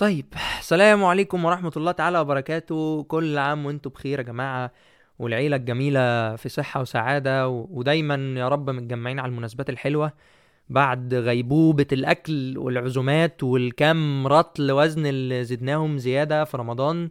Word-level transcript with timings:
طيب 0.00 0.26
السلام 0.58 1.04
عليكم 1.04 1.44
ورحمة 1.44 1.72
الله 1.76 1.92
تعالى 1.92 2.18
وبركاته. 2.18 3.02
كل 3.02 3.38
عام 3.38 3.66
وأنتم 3.66 3.90
بخير 3.90 4.18
يا 4.18 4.24
جماعة 4.24 4.72
والعيلة 5.18 5.56
الجميلة 5.56 6.36
في 6.36 6.48
صحة 6.48 6.80
وسعادة 6.80 7.48
و- 7.48 7.66
ودايما 7.70 8.40
يا 8.40 8.48
رب 8.48 8.70
متجمعين 8.70 9.18
على 9.20 9.30
المناسبات 9.30 9.70
الحلوة 9.70 10.12
بعد 10.68 11.14
غيبوبة 11.14 11.86
الأكل 11.92 12.58
والعزومات 12.58 13.42
والكام 13.42 14.26
رطل 14.26 14.72
وزن 14.72 15.06
اللي 15.06 15.44
زدناهم 15.44 15.98
زيادة 15.98 16.44
في 16.44 16.56
رمضان. 16.56 17.08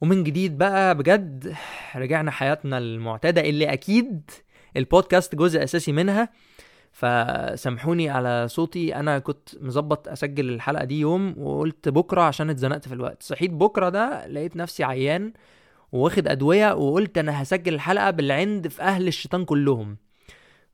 ومن 0.00 0.24
جديد 0.24 0.58
بقى 0.58 0.94
بجد 0.94 1.54
رجعنا 1.96 2.30
حياتنا 2.30 2.78
المعتادة 2.78 3.40
اللي 3.40 3.72
أكيد 3.72 4.30
البودكاست 4.76 5.34
جزء 5.34 5.62
أساسي 5.64 5.92
منها. 5.92 6.28
فسامحوني 6.92 8.10
على 8.10 8.48
صوتي. 8.48 8.94
أنا 8.94 9.18
كنت 9.18 9.48
مظبط 9.60 10.08
أسجل 10.08 10.48
الحلقة 10.48 10.84
دي 10.84 11.00
يوم 11.00 11.34
وقلت 11.38 11.88
بكرة 11.88 12.22
عشان 12.22 12.50
اتزنقت 12.50 12.88
في 12.88 12.94
الوقت. 12.94 13.22
صحيت 13.22 13.50
بكرة 13.50 13.88
ده 13.88 14.26
لقيت 14.26 14.56
نفسي 14.56 14.84
عيان 14.84 15.32
واخد 15.92 16.28
أدوية 16.28 16.74
وقلت 16.74 17.18
أنا 17.18 17.42
هسجل 17.42 17.74
الحلقة 17.74 18.10
بالعند 18.10 18.68
في 18.68 18.82
أهل 18.82 19.08
الشيطان 19.08 19.44
كلهم. 19.44 19.96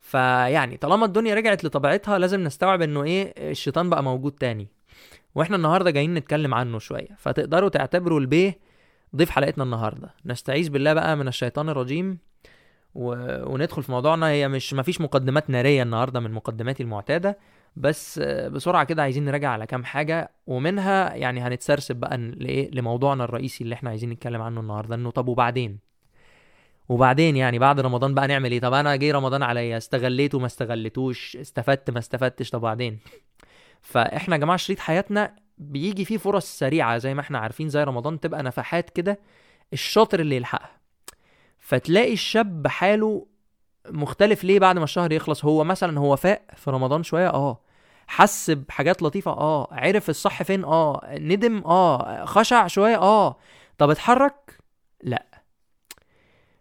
فيعني 0.01 0.77
طالما 0.77 1.07
الدنيا 1.07 1.35
رجعت 1.35 1.65
لطبيعتها 1.65 2.19
لازم 2.19 2.41
نستوعب 2.41 2.83
إنه 2.83 3.03
إيه 3.05 3.51
الشيطان 3.51 3.91
بقى 3.91 4.03
موجود 4.03 4.33
تاني. 4.33 4.69
وإحنا 5.35 5.57
النهارده 5.57 5.91
جايين 5.91 6.15
نتكلم 6.15 6.55
عنه 6.55 6.79
شوية. 6.79 7.09
فتقدروا 7.19 7.69
تعتبروا 7.69 8.21
البيه 8.21 8.59
ضيف 9.17 9.31
حلقتنا 9.31 9.65
النهارده. 9.65 10.15
نستعيذ 10.27 10.71
بالله 10.71 10.95
بقى 10.95 11.17
من 11.17 11.29
الشيطان 11.29 11.69
الرجيم. 11.69 12.19
و... 12.97 13.15
وندخل 13.53 13.83
في 13.83 13.93
موضوعنا. 13.93 14.29
هي 14.29 14.49
مش 14.49 14.75
مفيش 14.75 15.01
مقدمات 15.01 15.51
نارية 15.51 15.83
النهارده 15.83 16.21
من 16.21 16.33
مقدماتي 16.33 16.83
المعتادة 16.83 17.39
بس 17.77 18.19
بسرعة 18.19 18.85
كده 18.85 19.03
عايزين 19.03 19.25
نراجع 19.25 19.51
على 19.51 19.67
كام 19.67 19.85
حاجة 19.85 20.31
ومنها 20.47 21.15
يعني 21.15 21.41
هنتسرسب 21.41 21.97
بقى 21.97 22.17
لإيه؟ 22.17 22.71
لموضوعنا 22.71 23.25
الرئيسي 23.25 23.65
اللي 23.65 23.75
إحنا 23.75 23.91
عايزين 23.91 24.11
نتكلم 24.11 24.43
عنه 24.43 24.61
النهارده. 24.61 24.95
إنه 24.95 25.11
طب 25.11 25.29
وبعدين؟ 25.29 25.79
وبعدين 26.89 27.37
يعني 27.37 27.59
بعد 27.59 27.81
رمضان 27.81 28.15
بقى 28.15 28.27
نعمل 28.29 28.53
إيه؟ 28.53 28.61
طب 28.61 28.73
أنا 28.73 28.97
جه 28.97 29.13
رمضان 29.13 29.43
عليا 29.43 29.77
استغليته 29.77 30.39
ما 30.39 30.47
استغلتوش 30.47 31.37
استفدت 31.37 31.91
ما 31.91 31.99
استفدتش 31.99 32.51
طب 32.51 32.61
بعدين 32.61 32.99
فإحنا 33.81 34.37
يا 34.37 34.41
جماعة 34.41 34.57
شريط 34.57 34.79
حياتنا 34.79 35.35
بيجي 35.59 36.05
فيه 36.05 36.17
فرص 36.17 36.59
سريعة 36.59 36.99
زي 36.99 37.15
ما 37.15 37.21
إحنا 37.21 37.39
عارفين 37.39 37.69
زي 37.69 37.85
رمضان 37.85 38.21
تبقى 38.21 38.43
نفحات 38.43 38.91
كده 38.91 39.19
الشاطر 39.73 40.21
اللي 40.21 40.37
يلحقها. 40.37 40.76
فتلاقي 41.67 42.13
الشاب 42.13 42.67
حاله 42.67 43.27
مختلف 43.91 44.45
ليه 44.45 44.59
بعد 44.59 44.79
ما 44.79 44.85
الشهر 44.85 45.13
يخلص؟ 45.13 45.45
هو 45.45 45.65
مثلا 45.65 45.99
هو 46.01 46.17
فاق 46.17 46.43
في 46.57 46.71
رمضان 46.71 47.03
شوية 47.03 47.29
آه. 47.29 47.61
حس 48.07 48.51
بحاجات 48.51 49.03
لطيفة 49.03 49.31
آه. 49.31 49.69
عرف 49.73 50.11
الصح 50.11 50.43
فين 50.43 50.65
آه. 50.65 51.01
ندم 51.19 51.63
آه. 51.67 52.25
خشع 52.25 52.67
شوية 52.67 52.97
آه. 52.97 53.37
طب 53.79 53.91
اتحرك؟ 53.91 54.59
لأ. 55.03 55.27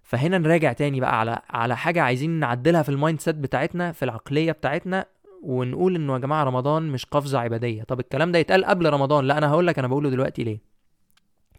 فهنا 0.03 0.38
نراجع 0.38 0.73
تاني 0.73 1.00
بقى 1.00 1.20
على 1.20 1.39
على 1.50 1.78
حاجة 1.78 2.02
عايزين 2.02 2.30
نعدلها 2.30 2.81
في 2.83 2.89
ال 2.89 3.20
mindset 3.20 3.36
بتاعتنا 3.36 3.92
في 3.92 4.06
العقلية 4.06 4.52
بتاعتنا 4.52 5.06
ونقول 5.44 5.95
إنه 5.95 6.14
يا 6.14 6.17
جماعة 6.20 6.44
رمضان 6.44 6.83
مش 6.83 7.06
قفزة 7.06 7.39
عبادية. 7.39 7.83
طب 7.83 8.00
الكلام 8.00 8.31
ده 8.31 8.39
يتقال 8.39 8.66
قبل 8.66 8.89
رمضان 8.94 9.26
لأ 9.28 9.38
أنا 9.38 9.50
هقول 9.50 9.67
لك 9.67 9.80
أنا 9.80 9.88
بقوله 9.88 10.09
دلوقتي 10.09 10.44
ليه. 10.44 10.75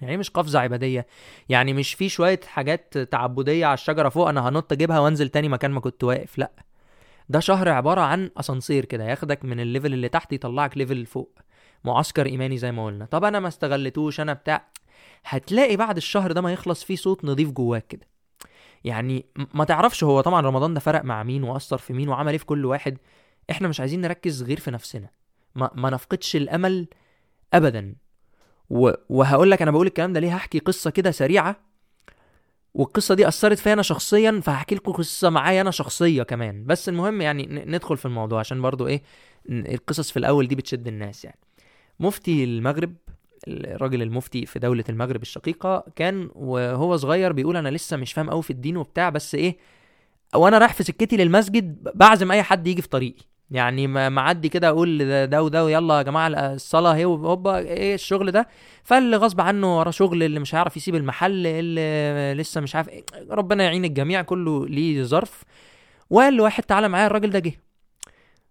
يعني 0.00 0.12
إيه 0.12 0.18
مش 0.18 0.30
قفزة 0.30 0.58
عبادية؟ 0.60 1.06
يعني 1.48 1.72
مش 1.72 1.94
في 1.94 2.08
شوية 2.08 2.40
حاجات 2.46 2.98
تعبدية 2.98 3.66
على 3.66 3.74
الشجرة 3.74 4.08
فوق 4.08 4.28
أنا 4.28 4.48
هنط 4.48 4.72
أجيبها 4.72 5.00
وأنزل 5.00 5.28
تاني 5.28 5.48
مكان 5.48 5.70
ما 5.70 5.80
كنت 5.80 6.04
واقف 6.04 6.38
لأ. 6.38 6.50
ده 7.28 7.40
شهر 7.40 7.68
عبارة 7.68 8.00
عن 8.00 8.30
أسانسير 8.36 8.84
كده 8.84 9.04
ياخدك 9.04 9.44
من 9.44 9.60
ال 9.60 9.66
level 9.66 9.92
اللي 9.92 10.08
تحت 10.08 10.32
يطلعك 10.32 10.78
level 10.78 11.06
فوق. 11.06 11.38
معسكر 11.84 12.26
إيماني 12.26 12.58
زي 12.58 12.72
ما 12.72 12.86
قلنا. 12.86 13.04
طب 13.04 13.24
أنا 13.24 13.40
ما 13.40 13.48
استغلتوش 13.48 14.20
أنا 14.20 14.32
بتاع. 14.32 14.68
هتلاقي 15.24 15.76
بعد 15.76 15.96
الشهر 15.96 16.32
ده 16.32 16.40
ما 16.40 16.52
يخلص 16.52 16.84
فيه 16.84 16.96
صوت 16.96 17.24
نظيف 17.24 17.50
جواك 17.50 17.86
كده. 17.86 18.06
يعني 18.84 19.26
ما 19.54 19.64
تعرفش 19.64 20.04
هو 20.04 20.20
طبعا 20.20 20.40
رمضان 20.40 20.74
ده 20.74 20.80
فرق 20.80 21.04
مع 21.04 21.22
مين 21.22 21.44
وأثر 21.44 21.78
في 21.78 21.92
مين 21.92 22.08
وعمل 22.08 22.30
إيه 22.32 22.38
في 22.38 22.46
كل 22.46 22.64
واحد. 22.64 22.98
إحنا 23.50 23.68
مش 23.68 23.80
عايزين 23.80 24.00
نركز 24.00 24.42
غير 24.42 24.60
في 24.60 24.70
نفسنا. 24.70 25.08
ما, 25.54 25.70
ما 25.74 25.90
نفقدش 25.90 26.36
الأمل 26.36 26.88
ابدا. 27.52 27.94
وهقول 28.70 29.50
لك 29.50 29.62
أنا 29.62 29.70
بقول 29.70 29.86
الكلام 29.86 30.12
ده 30.12 30.20
ليه 30.20 30.34
هحكي 30.34 30.58
قصة 30.58 30.90
كده 30.90 31.10
سريعة. 31.10 31.56
والقصة 32.74 33.14
دي 33.14 33.28
أثرت 33.28 33.58
فيا 33.58 33.72
أنا 33.72 33.82
شخصيا 33.82 34.40
فهحكي 34.44 34.74
لكم 34.74 34.92
قصة 34.92 35.30
معايا 35.30 35.60
أنا 35.60 35.70
شخصية 35.70 36.22
كمان. 36.22 36.64
بس 36.66 36.88
المهم 36.88 37.20
يعني 37.20 37.64
ندخل 37.66 37.96
في 37.96 38.04
الموضوع 38.06 38.40
عشان 38.40 38.62
برضو 38.62 38.86
إيه 38.86 39.02
القصص 39.50 40.10
في 40.10 40.18
الأول 40.18 40.48
دي 40.48 40.54
بتشد 40.54 40.88
الناس 40.88 41.24
يعني. 41.24 41.38
مفتي 42.00 42.44
المغرب 42.44 42.94
الراجل 43.48 44.02
المفتي 44.02 44.46
في 44.46 44.58
دولة 44.58 44.84
المغرب 44.88 45.22
الشقيقة 45.22 45.84
كان 45.96 46.30
وهو 46.34 46.96
صغير 46.96 47.32
بيقول 47.32 47.56
أنا 47.56 47.68
لسه 47.68 47.96
مش 47.96 48.12
فاهم 48.12 48.30
أوي 48.30 48.42
في 48.42 48.50
الدين 48.50 48.76
وبتاع 48.76 49.08
بس 49.08 49.34
إيه 49.34 49.56
وأنا 50.34 50.58
رايح 50.58 50.72
في 50.74 50.82
سكتي 50.82 51.16
للمسجد 51.16 51.88
بعزم 51.94 52.32
أي 52.32 52.42
حد 52.42 52.66
يجي 52.66 52.82
في 52.82 52.88
طريقي. 52.88 53.22
يعني 53.50 53.86
معدي 54.10 54.48
كده 54.48 54.68
أقول 54.68 54.98
ده 54.98 55.24
ده 55.24 55.42
وده 55.42 55.64
ويلا 55.64 55.98
يا 55.98 56.02
جماعة 56.02 56.28
الصلاة 56.28 56.92
اهي 56.92 57.04
هوبا 57.04 57.58
إيه 57.58 57.94
الشغل 57.94 58.30
ده؟ 58.30 58.48
فاللي 58.82 59.16
غصب 59.16 59.40
عنه 59.40 59.78
وراه 59.78 59.90
شغل 59.90 60.22
اللي 60.22 60.40
مش 60.40 60.54
هيعرف 60.54 60.76
يسيب 60.76 60.94
المحل 60.94 61.46
اللي 61.46 62.34
لسه 62.42 62.60
مش 62.60 62.76
عارف. 62.76 62.90
ربنا 63.30 63.64
يعين 63.64 63.84
الجميع 63.84 64.22
كله 64.22 64.66
ليه 64.66 65.02
ظرف. 65.02 65.42
وقال 66.10 66.34
لواحد 66.34 66.62
تعالى 66.62 66.88
معايا. 66.88 67.06
الراجل 67.06 67.30
ده 67.30 67.38
جه. 67.38 67.52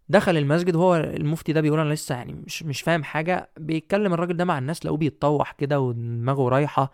دخل 0.09 0.38
المسجد 0.38 0.75
وهو 0.75 0.95
المفتي 0.95 1.53
ده 1.53 1.62
بيقول 1.62 1.79
أنا 1.79 1.94
لسه 1.94 2.16
يعني 2.16 2.33
مش 2.33 2.63
مش 2.63 2.81
فاهم 2.81 3.03
حاجة. 3.03 3.50
بيتكلم 3.57 4.13
الراجل 4.13 4.38
ده 4.38 4.45
مع 4.45 4.57
الناس 4.57 4.85
لقوه 4.85 4.97
بيتطوح 4.97 5.51
كده 5.51 5.79
ودماغه 5.79 6.50
رايحة. 6.50 6.91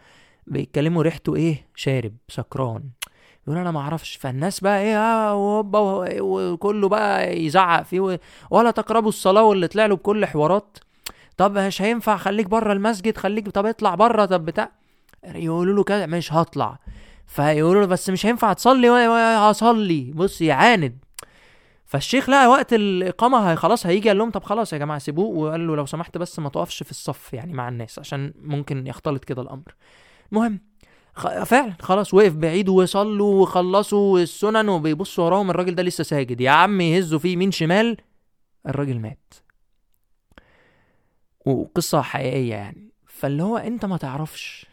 بيتكلموا 0.47 1.03
ريحته 1.03 1.35
إيه؟ 1.35 1.67
شارب 1.75 2.13
سكران. 2.29 2.83
يقول 3.47 3.57
أنا 3.59 3.71
ما 3.71 3.79
أعرفش. 3.79 4.15
فالناس 4.15 4.59
بقى 4.59 4.81
إيه 4.81 4.97
آه 4.97 5.35
وهوبا 5.35 5.79
وه- 5.79 6.21
وكله 6.21 6.89
بقى 6.89 7.37
يزعق 7.45 7.83
فيه 7.83 8.19
ولا 8.49 8.71
تقربوا 8.71 9.09
الصلاة 9.09 9.43
واللي 9.43 9.67
طلع 9.67 9.85
له 9.85 9.95
بكل 9.95 10.25
حوارات. 10.25 10.77
طب 11.37 11.57
مش 11.57 11.81
هينفع 11.81 12.17
خليك 12.17 12.47
بره 12.47 12.73
المسجد 12.73 13.17
خليك 13.17 13.49
طب 13.49 13.65
اطلع 13.65 13.95
بره 13.95 14.25
طب 14.25 14.45
بتاع. 14.45 14.71
يقولوا 15.25 15.75
له 15.75 15.83
كده 15.83 16.05
مش 16.05 16.33
هطلع. 16.33 16.77
فيقولوا 17.27 17.81
له 17.81 17.87
بس 17.87 18.09
مش 18.09 18.25
هينفع 18.25 18.53
تصلي 18.53 18.89
هصلي. 18.89 20.11
بص 20.15 20.41
يعاند. 20.41 20.97
فالشيخ 21.85 22.29
لقى 22.29 22.47
وقت 22.47 22.73
الإقامة 22.73 23.55
خلاص 23.55 23.85
هيجي 23.85 24.07
قال 24.09 24.17
لهم 24.17 24.31
طب 24.31 24.43
خلاص 24.43 24.73
يا 24.73 24.77
جماعة 24.77 24.99
سيبوه 24.99 25.37
وقال 25.37 25.67
له 25.67 25.75
لو 25.75 25.85
سمحت 25.85 26.17
بس 26.17 26.39
ما 26.39 26.49
تقفش 26.49 26.83
في 26.83 26.91
الصف 26.91 27.33
يعني 27.33 27.53
مع 27.53 27.69
الناس 27.69 27.99
عشان 27.99 28.33
ممكن 28.41 28.87
يختلط 28.87 29.23
كده 29.25 29.41
الأمر. 29.41 29.75
المهم 30.31 30.59
خ- 31.15 31.43
فعلا. 31.43 31.73
خلاص 31.79 32.13
وقف 32.13 32.33
بعيد 32.35 32.69
وصلوا 32.69 33.41
وخلصوا 33.41 34.19
السنن 34.19 34.69
وبيبصوا 34.69 35.25
وراهم 35.25 35.49
الراجل 35.49 35.75
ده 35.75 35.83
لسه 35.83 36.03
ساجد. 36.03 36.41
يا 36.41 36.51
عم 36.51 36.81
يهزوا 36.81 37.19
فيه 37.19 37.33
يمين 37.33 37.51
شمال 37.51 37.97
الراجل 38.67 38.99
مات. 38.99 39.33
وقصة 41.45 42.01
حقيقية 42.01 42.49
يعني. 42.53 42.91
فاللي 43.05 43.43
هو 43.43 43.57
انت 43.57 43.85
ما 43.85 43.97
تعرفش. 43.97 44.65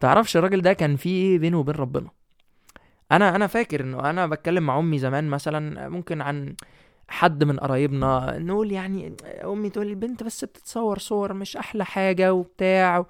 تعرفش 0.00 0.36
الراجل 0.36 0.60
ده 0.62 0.72
كان 0.72 0.96
فيه 0.96 1.10
إيه 1.32 1.38
بينه 1.38 1.58
وبين 1.58 1.74
ربنا. 1.74 2.08
أنا 3.12 3.36
أنا 3.36 3.46
فاكر 3.46 3.80
انه 3.80 4.10
أنا 4.10 4.26
بتكلم 4.26 4.62
مع 4.66 4.78
امي 4.78 4.98
زمان 4.98 5.28
مثلا 5.28 5.88
ممكن 5.88 6.20
عن 6.20 6.54
حد 7.08 7.44
من 7.44 7.58
قرايبنا 7.58 8.38
نقول 8.38 8.72
يعني 8.72 9.16
امي 9.44 9.70
تقول 9.70 9.86
البنت 9.86 10.22
بس 10.22 10.44
بتتصور 10.44 10.98
صور 10.98 11.32
مش 11.32 11.56
أحلى 11.56 11.84
حاجة 11.84 12.32
وبتاع 12.34 13.06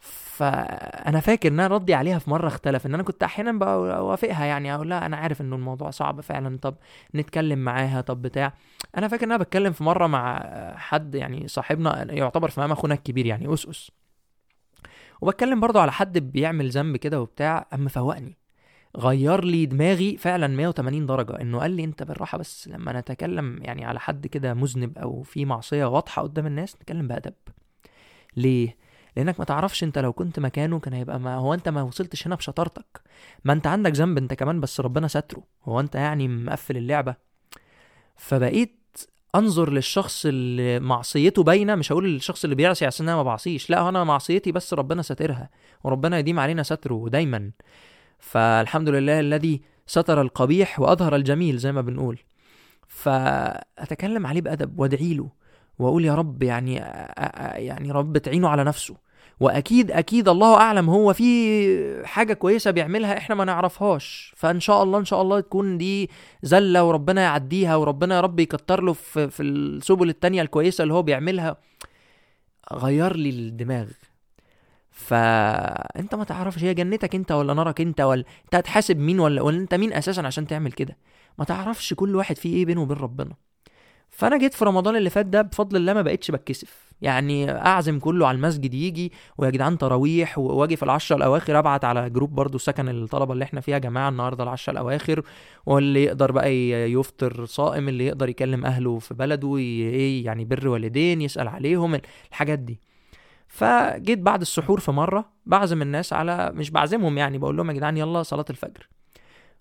فأنا 0.00 1.20
فاكر 1.20 1.48
إن 1.48 1.60
أنا 1.60 1.74
ردي 1.74 1.94
عليها 1.94 2.18
في 2.18 2.30
مرة 2.30 2.48
اختلف 2.48 2.86
إن 2.86 2.94
أنا 2.94 3.02
كنت 3.02 3.22
أحيانا 3.22 3.52
بوافقها 3.52 4.44
يعني 4.44 4.74
أقول 4.74 4.90
لها 4.90 5.06
أنا 5.06 5.16
عارف 5.16 5.40
إنه 5.40 5.56
الموضوع 5.56 5.90
صعب 5.90 6.20
فعلا 6.20 6.58
طب 6.58 6.74
نتكلم 7.14 7.58
معاها 7.58 8.00
طب 8.00 8.22
بتاع. 8.22 8.52
أنا 8.96 9.08
فاكر 9.08 9.26
إن 9.26 9.32
أنا 9.32 9.42
بتكلم 9.42 9.72
في 9.72 9.84
مرة 9.84 10.06
مع 10.06 10.42
حد 10.76 11.14
يعني 11.14 11.48
صاحبنا 11.48 12.12
يعتبر 12.12 12.48
في 12.48 12.60
مقام 12.60 12.72
أخونا 12.72 12.94
الكبير 12.94 13.26
يعني 13.26 13.54
اسس 13.54 13.90
وبتكلم 15.20 15.60
برضه 15.60 15.80
على 15.80 15.92
حد 15.92 16.18
بيعمل 16.18 16.70
ذنب 16.70 16.96
كده 16.96 17.20
وبتاع 17.20 17.66
اما 17.74 17.88
فوقني 17.88 18.38
غير 18.96 19.44
لي 19.44 19.66
دماغي 19.66 20.16
فعلا 20.16 20.46
180 20.46 21.06
درجة 21.06 21.40
إنه 21.40 21.58
قال 21.60 21.70
لي 21.70 21.84
أنت 21.84 22.02
بالراحة 22.02 22.38
بس 22.38 22.68
لما 22.68 23.00
نتكلم 23.00 23.58
يعني 23.62 23.84
على 23.84 24.00
حد 24.00 24.26
كده 24.26 24.54
مذنب 24.54 24.98
أو 24.98 25.22
في 25.22 25.44
معصية 25.44 25.84
واضحة 25.84 26.22
قدام 26.22 26.46
الناس 26.46 26.76
نتكلم 26.76 27.08
بأدب. 27.08 27.34
ليه؟ 28.36 28.76
لأنك 29.16 29.38
ما 29.38 29.44
تعرفش 29.44 29.84
أنت 29.84 29.98
لو 29.98 30.12
كنت 30.12 30.40
مكانه 30.40 30.78
كان 30.78 30.92
هيبقى 30.92 31.20
ما 31.20 31.34
هو 31.34 31.54
أنت 31.54 31.68
ما 31.68 31.82
وصلتش 31.82 32.26
هنا 32.26 32.34
بشطارتك. 32.34 33.00
ما 33.44 33.52
أنت 33.52 33.66
عندك 33.66 33.92
ذنب 33.92 34.18
أنت 34.18 34.34
كمان 34.34 34.60
بس 34.60 34.80
ربنا 34.80 35.08
ستره. 35.08 35.42
هو 35.64 35.80
أنت 35.80 35.94
يعني 35.94 36.28
مقفل 36.28 36.76
اللعبة. 36.76 37.14
فبقيت 38.16 38.76
أنظر 39.34 39.72
للشخص 39.72 40.26
اللي 40.26 40.80
معصيته 40.80 41.42
باينة 41.42 41.74
مش 41.74 41.92
هقول 41.92 42.04
للشخص 42.04 42.44
اللي 42.44 42.56
بيعصي 42.56 42.86
عشان 42.86 43.08
أنا 43.08 43.16
ما 43.16 43.22
بعصيش. 43.22 43.70
لا 43.70 43.88
أنا 43.88 44.04
معصيتي 44.04 44.52
بس 44.52 44.74
ربنا 44.74 45.02
ساترها 45.02 45.50
وربنا 45.84 46.18
يديم 46.18 46.38
علينا 46.38 46.62
ستره 46.62 47.08
دايما. 47.08 47.50
فالحمد 48.18 48.88
لله 48.88 49.20
الذي 49.20 49.62
ستر 49.86 50.20
القبيح 50.20 50.80
وأظهر 50.80 51.16
الجميل 51.16 51.58
زي 51.58 51.72
ما 51.72 51.80
بنقول. 51.80 52.18
فأتكلم 52.88 54.26
عليه 54.26 54.40
بأدب 54.40 54.78
وأدعي 54.78 55.14
له. 55.14 55.39
وأقول 55.80 56.04
يا 56.04 56.14
رب 56.14 56.42
يعني 56.42 56.74
يعني 57.54 57.90
رب 57.92 58.18
تعينه 58.18 58.48
على 58.48 58.64
نفسه. 58.64 58.96
وأكيد 59.40 59.90
أكيد 59.90 60.28
الله 60.28 60.56
أعلم 60.56 60.90
هو 60.90 61.12
في 61.12 62.06
حاجة 62.06 62.32
كويسة 62.32 62.70
بيعملها 62.70 63.18
إحنا 63.18 63.34
ما 63.34 63.44
نعرفهاش. 63.44 64.34
فإن 64.36 64.60
شاء 64.60 64.82
الله 64.82 64.98
إن 64.98 65.04
شاء 65.04 65.22
الله 65.22 65.40
تكون 65.40 65.78
دي 65.78 66.10
زلة 66.42 66.84
وربنا 66.84 67.22
يعديها 67.22 67.76
وربنا 67.76 68.14
يا 68.14 68.20
رب 68.20 68.40
يكتر 68.40 68.82
له 68.82 68.92
في, 68.92 69.30
في 69.30 69.42
السبل 69.42 70.08
التانية 70.08 70.42
الكويسة 70.42 70.82
اللي 70.82 70.94
هو 70.94 71.02
بيعملها. 71.02 71.56
غير 72.72 73.16
لي 73.16 73.30
الدماغ. 73.30 73.86
فأنت 74.90 76.14
ما 76.14 76.24
تعرفش 76.24 76.64
هي 76.64 76.74
جنتك 76.74 77.14
أنت 77.14 77.32
ولا 77.32 77.54
نارك 77.54 77.80
أنت 77.80 78.00
ولا 78.00 78.24
أنت 78.44 78.54
هتحاسب 78.54 78.96
مين 78.96 79.20
ولا 79.20 79.42
ولا 79.42 79.56
أنت 79.58 79.74
مين 79.74 79.92
أساسا 79.92 80.20
عشان 80.20 80.46
تعمل 80.46 80.72
كده؟ 80.72 80.96
ما 81.38 81.44
تعرفش 81.44 81.94
كل 81.94 82.16
واحد 82.16 82.36
فيه 82.36 82.54
إيه 82.56 82.66
بينه 82.66 82.82
وبين 82.82 82.96
ربنا. 82.96 83.34
فانا 84.10 84.38
جيت 84.38 84.54
في 84.54 84.64
رمضان 84.64 84.96
اللي 84.96 85.10
فات 85.10 85.26
ده 85.26 85.42
بفضل 85.42 85.76
الله 85.76 85.92
ما 85.92 86.02
بقتش 86.02 86.30
بتكسف. 86.30 86.90
يعني 87.02 87.50
اعزم 87.50 87.98
كله 87.98 88.26
على 88.26 88.36
المسجد 88.36 88.74
يجي 88.74 89.12
ويا 89.38 89.50
جدعان 89.50 89.78
تراويح 89.78 90.38
واجي 90.38 90.76
في 90.76 90.82
العشرة 90.82 91.16
الأواخر 91.16 91.58
ابعت 91.58 91.84
على 91.84 92.10
جروب 92.10 92.34
برضو 92.34 92.58
سكن 92.58 92.88
الطلبة 92.88 93.32
اللي 93.32 93.44
إحنا 93.44 93.60
فيها 93.60 93.74
يا 93.74 93.78
جماعة 93.78 94.08
النهارده 94.08 94.44
العشرة 94.44 94.72
الأواخر 94.72 95.22
واللي 95.66 96.04
يقدر 96.04 96.32
بقى 96.32 96.52
يفطر 96.92 97.44
صائم 97.44 97.88
اللي 97.88 98.06
يقدر 98.06 98.28
يكلم 98.28 98.64
أهله 98.66 98.98
في 98.98 99.14
بلده 99.14 99.56
إيه 99.56 100.24
يعني 100.24 100.44
بر 100.44 100.68
والدين 100.68 101.20
يسأل 101.22 101.48
عليهم 101.48 102.00
الحاجات 102.30 102.58
دي. 102.58 102.80
فجيت 103.48 104.18
بعد 104.18 104.40
السحور 104.40 104.80
في 104.80 104.92
مرة 104.92 105.24
بعزم 105.46 105.82
الناس 105.82 106.12
على 106.12 106.50
مش 106.54 106.70
بعزمهم 106.70 107.18
يعني 107.18 107.38
بقول 107.38 107.56
لهم 107.56 107.68
يا 107.70 107.74
جدعان 107.74 107.96
يلا 107.96 108.22
صلاة 108.22 108.44
الفجر. 108.50 108.88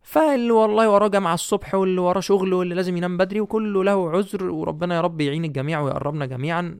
فاللي 0.09 0.51
والله 0.51 0.89
وراه 0.89 1.07
جامعة 1.07 1.33
الصبح 1.33 1.75
واللي 1.75 2.01
وراه 2.01 2.19
شغل 2.19 2.53
واللي 2.53 2.75
لازم 2.75 2.97
ينام 2.97 3.17
بدري 3.17 3.41
وكله 3.41 3.83
له 3.83 4.09
عذر 4.09 4.44
وربنا 4.44 4.95
يا 4.95 5.01
رب 5.01 5.21
يعين 5.21 5.45
الجميع 5.45 5.79
ويقربنا 5.81 6.25
جميعا. 6.25 6.79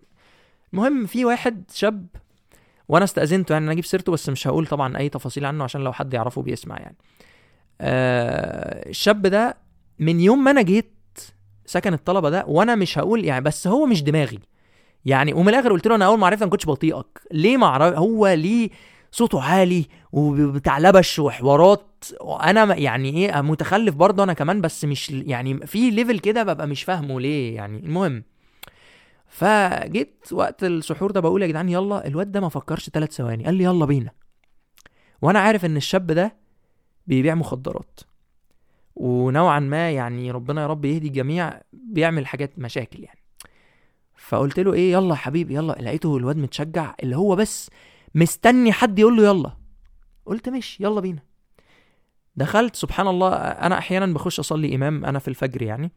المهم 0.74 1.06
في 1.06 1.26
واحد 1.26 1.64
شاب 1.74 2.08
وأنا 2.88 3.06
استأذنته 3.06 3.54
يعني 3.54 3.66
أنا 3.66 3.72
أجيب 3.72 3.86
سيرته 3.86 4.12
بس 4.12 4.30
مش 4.30 4.48
هقول 4.48 4.68
طبعا 4.68 4.98
أي 4.98 5.10
تفاصيل 5.10 5.46
عنه 5.46 5.64
عشان 5.64 5.81
لو 5.81 5.94
حد 5.94 6.14
يعرفه 6.14 6.42
بيسمع 6.42 6.78
يعني. 6.78 6.98
آه 7.81 8.90
الشاب 8.90 9.22
ده 9.22 9.58
من 10.00 10.20
يوم 10.20 10.44
ما 10.44 10.52
أنا 10.52 10.62
جيت 10.62 11.20
سكن 11.66 11.94
الطلبة 11.94 12.30
ده 12.30 12.46
وأنا 12.48 12.76
مش 12.76 12.98
هقول 12.98 13.26
يعني 13.26 13.42
بس 13.42 13.68
هو 13.68 13.86
مش 13.86 14.04
دماغي. 14.04 14.40
يعني 15.06 15.34
ومن 15.34 15.50
الآخر 15.50 15.72
قلت 15.72 15.88
له 15.88 15.96
أنا 15.96 16.06
أول 16.06 16.20
ما 16.20 16.28
عرفت 16.28 16.44
ما 16.44 16.50
كنتش 16.50 16.66
بطيئك. 16.66 17.22
ليه 17.31 17.58
ما 17.58 17.96
هو 17.98 18.28
ليه 18.28 18.70
صوته 19.12 19.44
عالي 19.44 19.86
وبتاع 20.12 20.80
لبش 20.80 21.20
وحوارات 21.20 21.89
وأنا 22.22 22.75
يعني 22.75 23.10
إيه 23.10 23.42
متخلف 23.42 23.96
برضه 23.96 24.24
أنا 24.24 24.34
كمان 24.34 24.62
بس 24.62 24.86
مش 24.86 25.10
يعني 25.10 25.68
في 25.68 25.90
ليفل 25.92 26.19
كده 26.19 26.44
ببقى 26.44 26.68
مش 26.68 26.84
فاهمه 26.84 27.19
ليه 27.19 27.56
يعني. 27.56 27.80
المهم 27.80 28.24
فجيت 29.28 30.25
وقت 30.31 30.63
السحور 30.63 31.12
ده 31.12 31.19
بقول 31.19 31.42
يا 31.42 31.48
جدعان 31.48 31.69
يلا 31.69 32.07
الواد 32.07 32.31
ده 32.31 32.40
ما 32.40 32.50
فكرش 32.50 32.90
ثلاث 32.90 33.12
ثواني 33.12 33.46
قال 33.46 33.56
لي 33.56 33.63
يلا 33.63 33.86
بينا. 33.86 34.12
وأنا 35.22 35.40
عارف 35.40 35.66
إن 35.66 35.78
الشاب 35.78 36.07
ده 36.07 36.36
بيبيع 37.07 37.36
مخدرات. 37.36 38.00
ونوعا 38.95 39.60
ما 39.60 39.92
يعني 39.92 40.31
ربنا 40.31 40.62
يا 40.62 40.68
رب 40.68 40.86
يهدي 40.86 41.07
الجميع 41.07 41.62
بيعمل 41.74 42.28
حاجات 42.28 42.60
مشاكل 42.60 43.04
يعني. 43.04 43.19
فقلت 44.16 44.60
له 44.60 44.74
إيه 44.74 44.92
يلا 44.92 45.10
يا 45.10 45.16
حبيبي 45.16 45.56
يلا. 45.56 45.74
لقيته 45.74 46.18
الواد 46.18 46.38
متشجع 46.38 46.95
اللي 47.04 47.18
هو 47.18 47.36
بس 47.36 47.69
مستني 48.16 48.72
حد 48.72 49.00
يقول 49.00 49.18
له 49.18 49.24
يلا. 49.24 49.52
قلت 50.25 50.50
ماشي 50.50 50.84
يلا 50.84 51.02
بينا. 51.02 51.29
دخلت 52.40 52.76
سبحان 52.76 53.08
الله 53.08 53.34
أنا 53.38 53.78
أحيانا 53.78 54.06
بخش 54.06 54.40
أصلي 54.40 54.76
إمام 54.76 55.06
أنا 55.06 55.20
في 55.20 55.28
الفجر 55.28 55.62
يعني. 55.62 55.92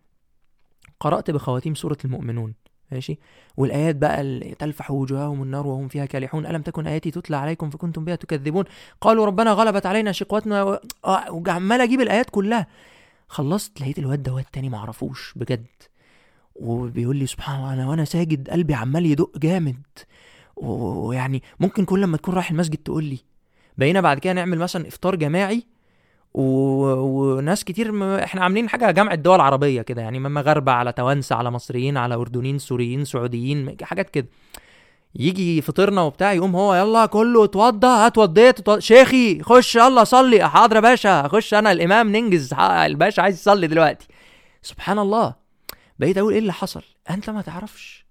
قرأت 1.01 1.31
بخواتيم 1.31 1.75
سورة 1.75 1.99
المؤمنون 2.05 2.55
ماشي؟ 2.93 3.19
والآيات 3.57 3.97
بقى 3.97 4.41
تلفح 4.59 4.91
وجوههم 4.91 5.43
النار 5.43 5.67
وهم 5.67 5.89
فيها 5.89 6.07
كالحون. 6.07 6.47
ألم 6.47 6.63
تكن 6.63 6.87
آياتي 6.87 7.11
تتلى 7.11 7.37
عليكم 7.37 7.71
فكنتم 7.71 8.05
بها 8.05 8.17
تكذبون؟ 8.17 8.65
قالوا 9.01 9.27
ربنا 9.27 9.53
غلبت 9.53 9.87
علينا 9.87 10.13
شقوتنا 10.13 10.63
و... 10.63 10.79
آه 11.05 11.33
وعمال 11.33 11.81
أجيب 11.81 12.01
الآيات 12.01 12.31
كلها. 12.31 12.67
خلصت 13.29 13.81
لقيت 13.81 13.99
الواد 13.99 14.23
ده 14.23 14.33
واد 14.33 14.45
تاني 14.53 14.69
معرفوش 14.69 15.33
بجد. 15.37 15.67
وبيقول 16.55 17.17
لي 17.17 17.27
سبحان 17.27 17.57
الله 17.57 17.73
أنا 17.73 17.89
وأنا 17.89 18.05
ساجد 18.05 18.51
قلبي 18.51 18.75
عمال 18.75 19.07
يدق 19.07 19.39
جامد. 19.39 19.83
ويعني 20.57 21.43
ممكن 21.61 21.85
كل 21.85 22.01
لما 22.01 22.17
تكون 22.17 22.35
رايح 22.35 22.51
المسجد 22.51 22.77
تقول 22.77 23.05
لي 23.05 23.19
بقينا 23.79 24.01
بعد 24.01 24.19
كده 24.19 24.33
نعمل 24.33 24.59
مثلا 24.59 24.89
إفطار 24.89 25.17
جماعي 25.17 25.72
و... 26.35 26.43
وناس 26.93 27.65
كتير 27.65 27.93
م... 27.93 28.03
إحنا 28.03 28.43
عاملين 28.43 28.69
حاجة 28.69 28.91
جمع 28.91 29.13
الدول 29.13 29.37
العربية 29.37 29.83
كده 29.83 30.03
يعني 30.03 30.19
مغاربه 30.19 30.73
على 30.73 30.93
توانسة 30.93 31.37
على 31.37 31.51
مصريين 31.51 31.97
على 31.97 32.15
أردنيين 32.15 32.59
سوريين 32.59 33.05
سعوديين 33.05 33.77
حاجات 33.83 34.11
كده. 34.11 34.27
يجي 35.15 35.63
فطرنا 35.63 36.03
وبتاع 36.03 36.33
يقوم 36.33 36.57
هو 36.57 36.75
يلا 36.75 37.07
كله 37.07 37.45
اتوضى 37.45 37.87
هات 37.87 38.19
وضيت 38.19 38.59
اتوضى. 38.59 38.81
شيخي 38.81 39.43
خش 39.43 39.77
يلا 39.77 40.05
صلي. 40.05 40.49
حاضر 40.49 40.77
يا 40.77 40.81
باشا 40.81 41.29
خش 41.29 41.55
أنا 41.55 41.73
الإمام 41.73 42.17
ننجز 42.17 42.55
الباشا 42.55 43.23
عايز 43.23 43.37
يصلي 43.37 43.67
دلوقتي. 43.67 44.09
سبحان 44.63 44.99
الله. 44.99 45.35
بقيت 45.99 46.19
أقول 46.19 46.33
إيه 46.33 46.39
اللي 46.39 46.53
حصل؟ 46.53 46.83
أنت 47.11 47.31
ما 47.31 47.43
تعرفش. 47.43 48.07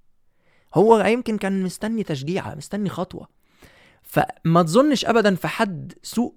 هو 0.75 0.99
يمكن 0.99 1.37
كان 1.37 1.63
مستني 1.63 2.03
تشجيعة 2.03 2.55
مستني 2.55 2.89
خطوة. 2.89 3.27
فما 4.03 4.63
تظنش 4.63 5.05
ابدا 5.05 5.35
في 5.35 5.47
حد 5.47 5.93
سوء 6.03 6.33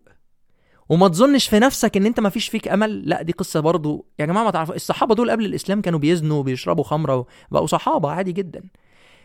وما 0.89 1.09
تظنش 1.09 1.49
في 1.49 1.59
نفسك 1.59 1.97
إن 1.97 2.07
أنت 2.07 2.21
ما 2.21 2.29
فيش 2.29 2.49
فيك 2.49 2.69
أمل؟ 2.69 3.09
لا 3.09 3.23
دي 3.23 3.33
قصة 3.33 3.61
برضو. 3.61 4.07
يا 4.19 4.27
جماعة 4.27 4.45
ما 4.45 4.51
تعرفوا 4.51 4.75
الصحابة 4.75 5.15
دول 5.15 5.31
قبل 5.31 5.45
الإسلام 5.45 5.81
كانوا 5.81 5.99
بيزنوا 5.99 6.39
وبيشربوا 6.39 6.85
خمرة 6.85 7.27
وبقوا 7.51 7.67
صحابة 7.67 8.11
عادي 8.11 8.33
جدا. 8.33 8.63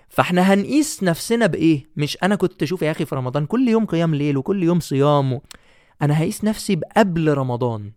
فإحنا 0.09 0.53
هنقيس 0.53 1.03
نفسنا 1.03 1.45
بإيه؟ 1.45 1.85
مش 1.95 2.17
أنا 2.23 2.35
كنت 2.35 2.63
أشوف 2.63 2.81
يا 2.81 2.91
أخي 2.91 3.05
في 3.05 3.15
رمضان 3.15 3.45
كل 3.45 3.67
يوم 3.67 3.85
قيام 3.85 4.15
ليل 4.15 4.37
وكل 4.37 4.63
يوم 4.63 4.79
صيام 4.79 5.33
و... 5.33 5.41
أنا 6.01 6.19
هقيس 6.19 6.43
نفسي 6.43 6.75
بقبل 6.75 7.33
رمضان. 7.33 7.91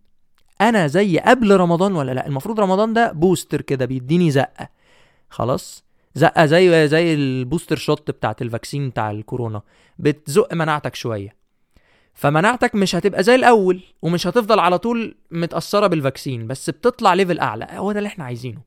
أنا 0.61 0.87
زي 0.87 1.19
قبل 1.19 1.57
رمضان 1.57 1.93
ولا 1.95 2.13
لأ؟ 2.13 2.27
المفروض 2.27 2.61
رمضان 2.61 2.93
ده 2.93 3.13
booster 3.13 3.61
كده 3.61 3.85
بيديني 3.85 4.31
زقة. 4.31 4.69
خلاص؟ 5.31 5.85
زقة 6.15 6.47
زي 6.47 6.89
زي 6.89 7.15
ال 7.15 7.23
booster 7.23 7.77
shot 7.77 8.11
بتاعت 8.11 8.43
ال 8.43 8.49
vaccine 8.49 8.91
بتاع 8.91 9.11
الكورونا. 9.11 9.63
بتزق 9.99 10.55
مناعتك 10.55 10.95
شوية. 10.95 11.42
فمناعتك 12.15 12.75
مش 12.75 12.95
هتبقى 12.97 13.23
زي 13.23 13.35
الأول 13.35 13.83
ومش 14.03 14.27
هتفضل 14.27 14.59
على 14.61 14.79
طول 14.79 15.15
متأثرة 15.31 15.87
بال 15.87 16.00
vaccine 16.00 16.47
بس 16.47 16.71
بتطلع 16.71 17.15
level 17.15 17.39
أعلى. 17.39 17.67
هو 17.71 17.93
ده 17.93 17.99
اللي 17.99 18.07
إحنا 18.07 18.25
عايزينه. 18.25 18.61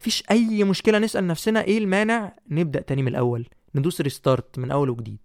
مفيش 0.00 0.24
أي 0.30 0.64
مشكلة 0.64 0.98
نسأل 0.98 1.26
نفسنا 1.26 1.64
إيه 1.64 1.78
المانع 1.78 2.32
نبدأ 2.50 2.80
تاني 2.80 3.02
من 3.02 3.08
الأول 3.08 3.46
ندوس 3.74 4.00
ريستارت 4.00 4.58
من 4.58 4.70
أول 4.70 4.90
وجديد. 4.90 5.18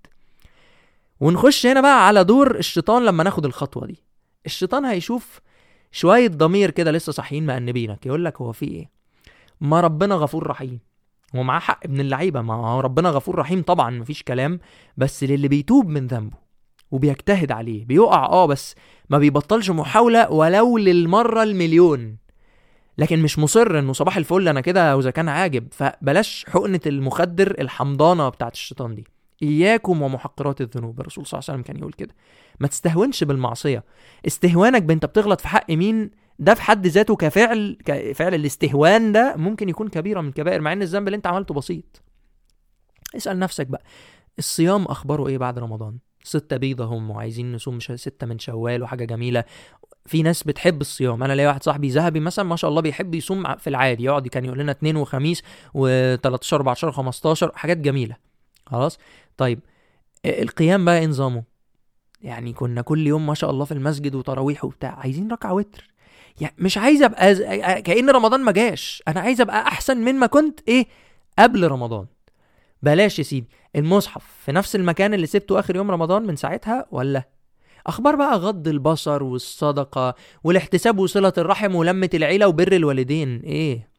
ونخش 1.19 1.65
هنا 1.65 1.81
بقى 1.81 2.07
على 2.07 2.23
دور 2.23 2.57
الشيطان 2.57 3.05
لما 3.05 3.23
ناخد 3.23 3.45
الخطوة 3.45 3.85
دي. 3.87 4.03
الشيطان 4.45 4.85
هيشوف 4.85 5.39
شوية 5.91 6.27
ضمير 6.27 6.71
كده 6.71 6.91
لسه 6.91 7.11
صاحيين 7.11 7.45
مأنبينك. 7.45 8.05
يقول 8.05 8.25
لك 8.25 8.41
هو 8.41 8.51
في 8.51 8.65
إيه؟ 8.65 8.89
ما 9.61 9.81
ربنا 9.81 10.15
غفور 10.15 10.47
رحيم. 10.47 10.79
ومعاه 11.33 11.59
حق 11.59 11.79
ابن 11.83 11.99
اللعيبة. 11.99 12.41
ما 12.41 12.53
هو 12.53 12.79
ربنا 12.79 13.09
غفور 13.09 13.35
رحيم 13.35 13.61
طبعا 13.61 13.89
مفيش 13.89 14.23
كلام 14.23 14.59
بس 14.97 15.23
للي 15.23 15.47
بيتوب 15.47 15.87
من 15.87 16.07
ذنبه. 16.07 16.46
وبيجتهد 16.91 17.51
عليه 17.51 17.85
بيقع 17.85 18.25
آه 18.25 18.45
بس 18.45 18.75
ما 19.09 19.17
بيبطلش 19.17 19.69
محاولة 19.69 20.31
ولو 20.31 20.77
للمرة 20.77 21.43
المليون. 21.43 22.17
لكن 22.97 23.19
مش 23.19 23.39
مصر 23.39 23.79
إنه 23.79 23.93
صباح 23.93 24.17
الفل 24.17 24.47
أنا 24.47 24.61
كده 24.61 24.97
وإذا 24.97 25.11
كان 25.11 25.29
عاجب 25.29 25.67
فبلاش 25.71 26.45
حقنة 26.49 26.79
المخدر 26.85 27.55
الحمضانة 27.61 28.29
بتاعت 28.29 28.53
الشيطان 28.53 28.95
دي. 28.95 29.07
إياكم 29.43 30.01
ومحقرات 30.01 30.61
الذنوب 30.61 30.99
الرسول 30.99 31.25
صلى 31.25 31.39
الله 31.39 31.49
عليه 31.49 31.59
وسلم 31.59 31.73
كان 31.73 31.79
يقول 31.81 31.93
كده. 31.93 32.15
ما 32.59 32.67
تستهونش 32.67 33.23
بالمعصية. 33.23 33.83
استهوانك 34.27 34.81
بأنت 34.83 35.05
بتغلط 35.05 35.41
في 35.41 35.47
حق 35.47 35.71
مين؟ 35.71 36.11
ده 36.39 36.53
في 36.53 36.61
حد 36.61 36.87
ذاته 36.87 37.15
كفعل 37.15 37.77
كفعل 37.85 38.33
الاستهوان 38.33 39.11
ده 39.11 39.35
ممكن 39.37 39.69
يكون 39.69 39.87
كبيرة 39.87 40.21
من 40.21 40.27
الكبائر 40.29 40.61
مع 40.61 40.73
إن 40.73 40.81
الذنب 40.81 41.07
اللي 41.07 41.15
أنت 41.17 41.27
عملته 41.27 41.53
بسيط. 41.53 42.01
اسأل 43.15 43.39
نفسك 43.39 43.67
بقى 43.67 43.83
الصيام 44.39 44.85
أخباره 44.85 45.27
إيه 45.27 45.37
بعد 45.37 45.59
رمضان؟ 45.59 45.97
ستة 46.27 46.57
بيضة 46.57 46.85
هم 46.85 47.11
وعايزين 47.11 47.51
نصوم 47.53 47.79
ستة 47.79 48.27
من 48.27 48.39
شوال 48.39 48.83
وحاجة 48.83 49.05
جميلة. 49.05 49.43
في 50.05 50.21
ناس 50.21 50.43
بتحب 50.43 50.81
الصيام. 50.81 51.23
أنا 51.23 51.33
ليا 51.33 51.47
واحد 51.47 51.63
صاحبي 51.63 51.89
ذهبي 51.89 52.19
مثلا 52.19 52.45
ما 52.45 52.55
شاء 52.55 52.69
الله 52.69 52.81
بيحب 52.81 53.15
يصوم 53.15 53.55
في 53.55 53.69
العادي. 53.69 54.03
يقعد 54.03 54.27
كان 54.27 54.45
يقول 54.45 54.59
لنا 54.59 54.71
اثنين 54.71 54.95
وخميس 54.95 55.41
و13 55.41 56.53
14 56.53 56.91
15 56.91 57.51
حاجات 57.55 57.77
جميلة. 57.77 58.15
خلاص؟ 58.65 58.99
طيب 59.37 59.59
القيام 60.25 60.85
بقى 60.85 60.99
إيه 60.99 61.05
نظامه؟ 61.05 61.43
يعني 62.21 62.53
كنا 62.53 62.81
كل 62.81 63.07
يوم 63.07 63.25
ما 63.25 63.33
شاء 63.33 63.49
الله 63.49 63.65
في 63.65 63.71
المسجد 63.71 64.15
وتراويح 64.15 64.65
وبتاع. 64.65 64.99
عايزين 64.99 65.31
ركعة 65.31 65.53
وتر. 65.53 65.87
يعني 66.41 66.55
مش 66.57 66.77
عايز 66.77 67.01
أبقى 67.03 67.35
ز... 67.35 67.41
كأن 67.83 68.09
رمضان 68.09 68.39
ما 68.43 68.51
جاش. 68.51 69.03
أنا 69.07 69.19
عايز 69.19 69.41
أبقى 69.41 69.61
أحسن 69.61 69.97
من 69.97 70.15
ما 70.15 70.27
كنت 70.27 70.59
إيه 70.67 70.87
قبل 71.39 71.67
رمضان. 71.67 72.05
بلاش 72.83 73.19
يا 73.19 73.23
سيدي 73.23 73.47
المصحف 73.75 74.23
في 74.45 74.51
نفس 74.51 74.75
المكان 74.75 75.13
اللي 75.13 75.25
سبته 75.27 75.59
آخر 75.59 75.75
يوم 75.75 75.91
رمضان 75.91 76.23
من 76.27 76.35
ساعتها 76.35 76.85
ولا؟ 76.91 77.23
أخبار 77.87 78.15
بقى 78.15 78.37
غض 78.37 78.67
البصر 78.67 79.23
والصدقة 79.23 80.15
والاحتساب 80.43 80.99
وصلة 80.99 81.33
الرحم 81.37 81.75
ولمة 81.75 82.09
العيلة 82.13 82.47
وبر 82.47 82.71
الوالدين 82.71 83.39
إيه؟ 83.39 83.89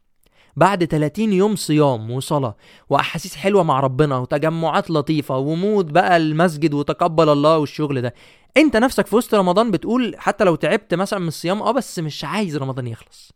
بعد 0.55 0.85
30 0.85 1.33
يوم 1.33 1.55
صيام 1.55 2.11
وصلاة 2.11 2.55
وأحاسيس 2.89 3.35
حلوة 3.35 3.63
مع 3.63 3.79
ربنا 3.79 4.17
وتجمعات 4.17 4.91
لطيفة 4.91 5.37
ومود 5.37 5.93
بقى 5.93 6.17
المسجد 6.17 6.73
وتقبل 6.73 7.29
الله 7.29 7.57
والشغل 7.57 8.01
ده 8.01 8.13
أنت 8.57 8.77
نفسك 8.77 9.07
في 9.07 9.15
وسط 9.15 9.35
رمضان 9.35 9.71
بتقول 9.71 10.15
حتى 10.17 10.43
لو 10.43 10.55
تعبت 10.55 10.93
مثلا 10.93 11.19
من 11.19 11.27
الصيام 11.27 11.61
آه 11.61 11.71
بس 11.71 11.99
مش 11.99 12.23
عايز 12.25 12.57
رمضان 12.57 12.87
يخلص. 12.87 13.31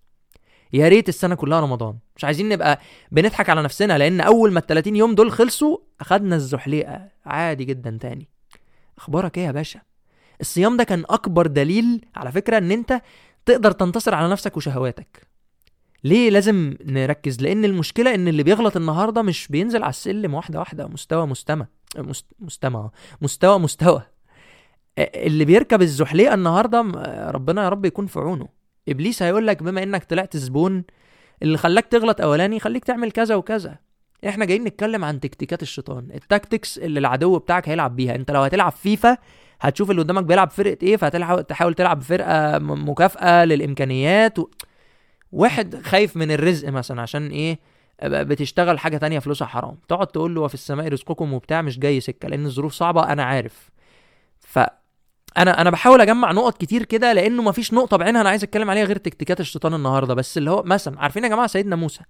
يا 0.74 0.88
ريت 0.88 1.10
السنة 1.10 1.36
كلها 1.36 1.60
رمضان. 1.60 1.98
مش 2.16 2.24
عايزين 2.24 2.50
نبقى 2.50 2.80
بنضحك 3.12 3.50
على 3.50 3.64
نفسنا 3.64 3.98
لأن 3.98 4.22
أول 4.22 4.52
ما 4.52 4.60
ال 4.60 4.66
30 4.66 4.96
يوم 4.96 5.16
دول 5.16 5.32
خلصوا 5.32 5.78
أخدنا 6.02 6.36
الزحليقة. 6.36 7.08
عادي 7.26 7.66
جدا 7.66 7.98
تاني. 8.02 8.28
أخبارك 8.98 9.38
إيه 9.38 9.46
يا 9.46 9.52
باشا؟ 9.52 9.80
الصيام 10.42 10.78
ده 10.78 10.84
كان 10.84 11.04
أكبر 11.10 11.48
دليل 11.48 12.06
على 12.16 12.32
فكرة 12.32 12.58
إن 12.58 12.72
أنت 12.72 13.02
تقدر 13.46 13.72
تنتصر 13.72 14.16
على 14.16 14.30
نفسك 14.30 14.58
وشهواتك. 14.58 15.28
ليه 16.04 16.30
لازم 16.30 16.76
نركز؟ 16.86 17.42
لأن 17.42 17.66
المشكلة 17.66 18.16
إن 18.16 18.28
اللي 18.28 18.44
بيغلط 18.44 18.78
النهارده 18.78 19.22
مش 19.22 19.48
بينزل 19.48 19.84
على 19.84 19.90
السلم 19.90 20.34
واحدة 20.34 20.60
واحدة. 20.60 20.88
مستوى 20.88 21.28
مستمع. 21.28 21.68
مست... 21.98 22.26
مستمع. 22.40 22.90
مستوى 23.22 23.60
مستوى. 23.60 24.02
اللي 24.98 25.46
بيركب 25.46 25.82
الزحليقة 25.82 26.34
النهارده 26.34 26.82
ربنا 27.32 27.64
يا 27.64 27.70
رب 27.70 27.86
يكون 27.86 28.08
في 28.08 28.20
عونه. 28.20 28.63
إبليس 28.90 29.24
هيقول 29.24 29.48
لك 29.48 29.64
بما 29.64 29.84
إنك 29.84 30.04
طلعت 30.04 30.38
زبون 30.38 30.84
اللي 31.42 31.58
خلاك 31.58 31.86
تغلط 31.86 32.22
أولاني 32.22 32.60
خليك 32.60 32.86
تعمل 32.86 33.12
كذا 33.12 33.36
وكذا. 33.36 33.78
إحنا 34.28 34.46
جايين 34.46 34.64
نتكلم 34.64 35.06
عن 35.06 35.20
تكتيكات 35.20 35.62
الشيطان. 35.62 36.08
ال 36.14 36.22
tactics 36.22 36.78
اللي 36.78 37.00
العدو 37.00 37.40
بتاعك 37.40 37.70
هيلعب 37.70 37.96
بيها. 37.96 38.16
أنت 38.16 38.32
لو 38.32 38.42
هتلعب 38.42 38.72
فيفا 38.72 39.18
هتشوف 39.62 39.92
اللي 39.92 40.02
قدامك 40.02 40.24
بيلعب 40.24 40.50
فرقة 40.50 40.78
إيه 40.84 40.98
فهتحاول 40.98 41.74
تلعب 41.74 42.00
بفرقة 42.00 42.60
مكافئة 42.60 43.46
للإمكانيات 43.46 44.40
و... 44.40 44.50
واحد 45.32 45.82
خايف 45.82 46.18
من 46.18 46.32
الرزق 46.32 46.70
مثلا 46.70 47.02
عشان 47.02 47.28
إيه 47.28 47.60
بتشتغل 48.04 48.80
حاجة 48.80 48.98
تانية 48.98 49.20
فلوسها 49.20 49.48
حرام. 49.48 49.78
تقعد 49.88 50.08
تقول 50.08 50.36
له 50.36 50.42
وفي 50.42 50.54
السماء 50.54 50.88
رزقكم 50.88 51.34
وبتاع 51.34 51.62
مش 51.62 51.80
جاي 51.80 52.00
سكة 52.00 52.28
لأن 52.28 52.46
الظروف 52.46 52.74
صعبة 52.74 53.12
أنا 53.12 53.24
عارف. 53.24 53.70
ف 54.40 54.60
أنا 55.38 55.62
أنا 55.62 55.70
بحاول 55.70 56.02
اجمع 56.02 56.32
نقط 56.32 56.58
كتير 56.58 56.84
كده 56.86 57.14
لأنه 57.14 57.44
مفيش 57.44 57.74
نقطة 57.74 57.98
بعينها 57.98 58.22
أنا 58.22 58.30
عايز 58.30 58.44
اتكلم 58.44 58.70
عليها 58.70 58.84
غير 58.86 58.98
تكتيكات 58.98 59.40
الشيطان 59.40 59.74
النهارده 59.74 60.14
بس 60.14 60.38
اللي 60.38 60.52
هو 60.52 60.64
مثلا 60.64 61.00
عارفين 61.00 61.24
يا 61.24 61.30
جماعة 61.30 61.48
سيدنا 61.48 61.76
موسى؟ 61.76 62.02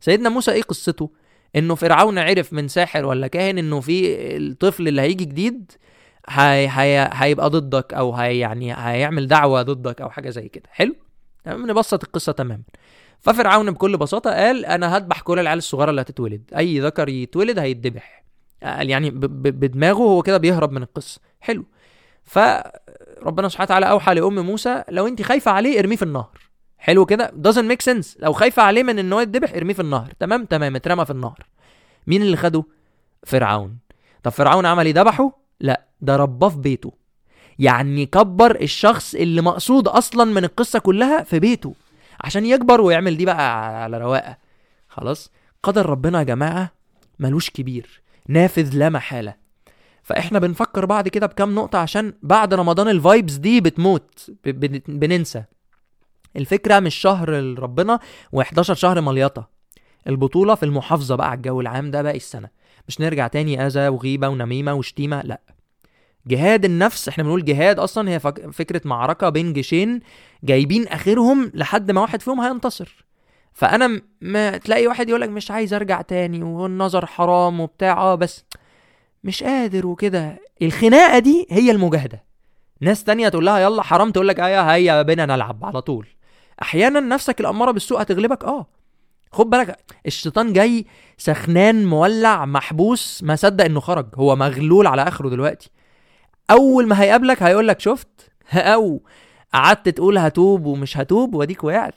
سيدنا 0.00 0.28
موسى 0.28 0.52
إيه 0.52 0.62
قصته؟ 0.62 1.10
انه 1.56 1.74
فرعون 1.74 2.18
عرف 2.18 2.52
من 2.52 2.68
ساحر 2.68 3.04
ولا 3.04 3.26
كاهن 3.26 3.58
انه 3.58 3.80
في 3.80 4.16
الطفل 4.36 4.88
اللي 4.88 5.00
هيجي 5.02 5.24
جديد 5.24 5.72
هي 6.28 6.68
هي 6.72 7.10
هيبقى 7.12 7.50
ضدك 7.50 7.94
أو 7.94 8.14
هي 8.14 8.38
يعني 8.38 8.74
هيعمل 8.76 9.26
دعوة 9.26 9.62
ضدك 9.62 10.00
أو 10.00 10.10
حاجة 10.10 10.30
زي 10.30 10.48
كده. 10.48 10.64
حلو؟ 10.70 10.94
تمام؟ 11.44 11.70
نبسط 11.70 12.04
القصة 12.04 12.32
تماما. 12.32 12.62
ففرعون 13.20 13.70
بكل 13.70 13.96
بساطة 13.96 14.30
قال 14.30 14.66
أنا 14.66 14.96
هذبح 14.96 15.20
كل 15.20 15.38
العيال 15.38 15.58
الصغيرة 15.58 15.90
اللي 15.90 16.00
هتتولد. 16.00 16.50
أي 16.56 16.80
ذكر 16.80 17.08
يتولد 17.08 17.58
هيتذبح. 17.58 18.24
قال 18.62 18.90
يعني 18.90 19.10
بدماغه 19.10 19.98
هو 20.02 20.22
كده 20.22 20.38
بيهرب 20.38 20.72
من 20.72 20.82
القصة. 20.82 21.20
حلو. 21.40 21.64
فربنا 22.24 23.48
سبحانه 23.48 23.66
وتعالى 23.66 23.90
أوحى 23.90 24.14
لأم 24.14 24.38
موسى 24.38 24.84
لو 24.88 25.06
أنت 25.06 25.22
خايفة 25.22 25.50
عليه 25.50 25.78
ارميه 25.78 25.96
في 25.96 26.02
النهر. 26.02 26.38
حلو 26.78 27.06
كده؟ 27.06 27.32
doesn't 27.42 27.72
make 27.72 27.92
sense. 27.92 28.06
لو 28.18 28.32
خايفة 28.32 28.62
عليه 28.62 28.82
من 28.82 28.98
إن 28.98 29.12
هو 29.12 29.20
يتذبح 29.20 29.54
ارميه 29.54 29.74
في 29.74 29.82
النهر. 29.82 30.12
تمام؟ 30.20 30.44
تمام. 30.44 30.76
اترمى 30.76 31.04
في 31.04 31.10
النهر. 31.10 31.38
مين 32.06 32.22
اللي 32.22 32.36
خده؟ 32.36 32.64
فرعون. 33.26 33.78
طب 34.22 34.30
فرعون 34.30 34.66
عمل 34.66 34.86
إيه؟ 34.86 34.94
ذبحه؟ 34.94 35.38
لا 35.60 35.84
ده 36.00 36.16
رباه 36.16 36.48
في 36.48 36.58
بيته. 36.58 36.92
يعني 37.58 38.06
كبر 38.06 38.60
الشخص 38.60 39.14
اللي 39.14 39.42
مقصود 39.42 39.88
أصلا 39.88 40.24
من 40.24 40.44
القصة 40.44 40.78
كلها 40.78 41.22
في 41.22 41.38
بيته. 41.38 41.74
عشان 42.20 42.46
يكبر 42.46 42.80
ويعمل 42.80 43.16
دي 43.16 43.24
بقى 43.24 43.82
على 43.82 43.98
رواقة. 43.98 44.36
خلاص؟ 44.88 45.30
قدر 45.62 45.86
ربنا 45.86 46.18
يا 46.18 46.24
جماعة 46.24 46.70
ملوش 47.18 47.50
كبير. 47.50 48.02
نافذ 48.28 48.76
لا 48.76 48.88
محالة. 48.88 49.43
فاحنا 50.04 50.38
بنفكر 50.38 50.86
بعد 50.86 51.08
كده 51.08 51.26
بكام 51.26 51.54
نقطة 51.54 51.78
عشان 51.78 52.12
بعد 52.22 52.54
رمضان 52.54 52.88
الفايبز 52.88 53.36
دي 53.36 53.60
بتموت 53.60 54.30
بننسى. 54.88 55.44
الفكرة 56.36 56.80
مش 56.80 56.94
شهر 56.94 57.28
ربنا 57.58 57.98
و11 58.36 58.60
شهر 58.62 59.00
مليطة. 59.00 59.48
البطولة 60.08 60.54
في 60.54 60.62
المحافظة 60.62 61.16
بقى 61.16 61.30
على 61.30 61.36
الجو 61.36 61.60
العام 61.60 61.90
ده 61.90 62.02
باقي 62.02 62.16
السنة. 62.16 62.48
مش 62.88 63.00
نرجع 63.00 63.26
تاني 63.26 63.66
أذى 63.66 63.88
وغيبة 63.88 64.28
ونميمة 64.28 64.74
وشتيمة 64.74 65.22
لأ. 65.22 65.40
جهاد 66.26 66.64
النفس 66.64 67.08
إحنا 67.08 67.24
بنقول 67.24 67.44
جهاد 67.44 67.78
أصلا 67.78 68.10
هي 68.10 68.20
فكرة 68.52 68.80
معركة 68.84 69.28
بين 69.28 69.52
جيشين 69.52 70.00
جايبين 70.44 70.88
آخرهم 70.88 71.50
لحد 71.54 71.90
ما 71.90 72.00
واحد 72.00 72.22
فيهم 72.22 72.40
هينتصر. 72.40 73.04
فأنا 73.52 74.00
ما 74.20 74.56
تلاقي 74.56 74.86
واحد 74.86 75.08
يقولك 75.08 75.28
مش 75.28 75.50
عايز 75.50 75.74
أرجع 75.74 76.00
تاني 76.00 76.42
والنظر 76.42 77.06
حرام 77.06 77.60
وبتاع 77.60 77.98
آه 77.98 78.14
بس 78.14 78.44
مش 79.24 79.42
قادر 79.42 79.86
وكده. 79.86 80.40
الخناقة 80.62 81.18
دي 81.18 81.46
هي 81.50 81.70
المجاهدة. 81.70 82.24
ناس 82.80 83.04
تانية 83.04 83.28
تقول 83.28 83.46
لها 83.46 83.58
يلا 83.58 83.82
حرام 83.82 84.10
تقول 84.10 84.28
لك 84.28 84.40
أيوه 84.40 84.74
هيا 84.74 85.02
بينا 85.02 85.26
نلعب 85.26 85.64
على 85.64 85.82
طول. 85.82 86.06
أحيانا 86.62 87.00
نفسك 87.00 87.40
الأمارة 87.40 87.70
بالسوء 87.70 88.02
هتغلبك 88.02 88.44
آه. 88.44 88.66
خد 89.32 89.50
بالك 89.50 89.76
الشيطان 90.06 90.52
جاي 90.52 90.86
سخنان 91.18 91.86
مولع 91.86 92.44
محبوس 92.44 93.22
ما 93.22 93.36
صدق 93.36 93.64
إنه 93.64 93.80
خرج. 93.80 94.06
هو 94.14 94.36
مغلول 94.36 94.86
على 94.86 95.02
آخره 95.02 95.28
دلوقتي. 95.28 95.70
أول 96.50 96.86
ما 96.86 97.02
هيقابلك 97.02 97.42
هيقول 97.42 97.68
لك 97.68 97.80
شفت؟ 97.80 98.30
أو. 98.52 99.02
قعدت 99.54 99.88
تقول 99.88 100.18
هتوب 100.18 100.66
ومش 100.66 100.96
هتوب 100.96 101.34
وأديك 101.34 101.64
وقعت. 101.64 101.94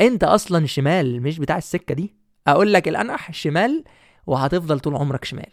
أنت 0.00 0.24
أصلا 0.24 0.66
شمال 0.66 1.22
مش 1.22 1.38
بتاع 1.38 1.58
السكة 1.58 1.94
دي؟ 1.94 2.14
أقول 2.46 2.72
لك 2.72 2.88
الأنح 2.88 3.32
شمال 3.32 3.84
وهتفضل 4.26 4.80
طول 4.80 4.96
عمرك 4.96 5.24
شمال. 5.24 5.52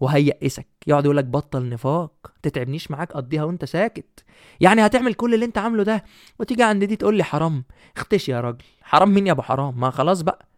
وهيئسك 0.00 0.66
يقعد 0.86 1.04
يقول 1.04 1.16
لك 1.16 1.24
بطل 1.24 1.68
نفاق 1.68 2.12
تتعبنيش 2.42 2.90
معاك 2.90 3.12
قضيها 3.12 3.44
وانت 3.44 3.64
ساكت. 3.64 4.24
يعني 4.60 4.86
هتعمل 4.86 5.14
كل 5.14 5.34
اللي 5.34 5.44
انت 5.44 5.58
عامله 5.58 5.82
ده 5.82 6.04
وتيجي 6.38 6.62
عند 6.62 6.84
دي 6.84 6.96
تقول 6.96 7.16
لي 7.16 7.24
حرام. 7.24 7.64
اختشي 7.96 8.32
يا 8.32 8.40
راجل. 8.40 8.64
حرام 8.82 9.14
مين 9.14 9.26
يا 9.26 9.32
ابو 9.32 9.42
حرام؟ 9.42 9.80
ما 9.80 9.90
خلاص 9.90 10.22
بقى. 10.22 10.48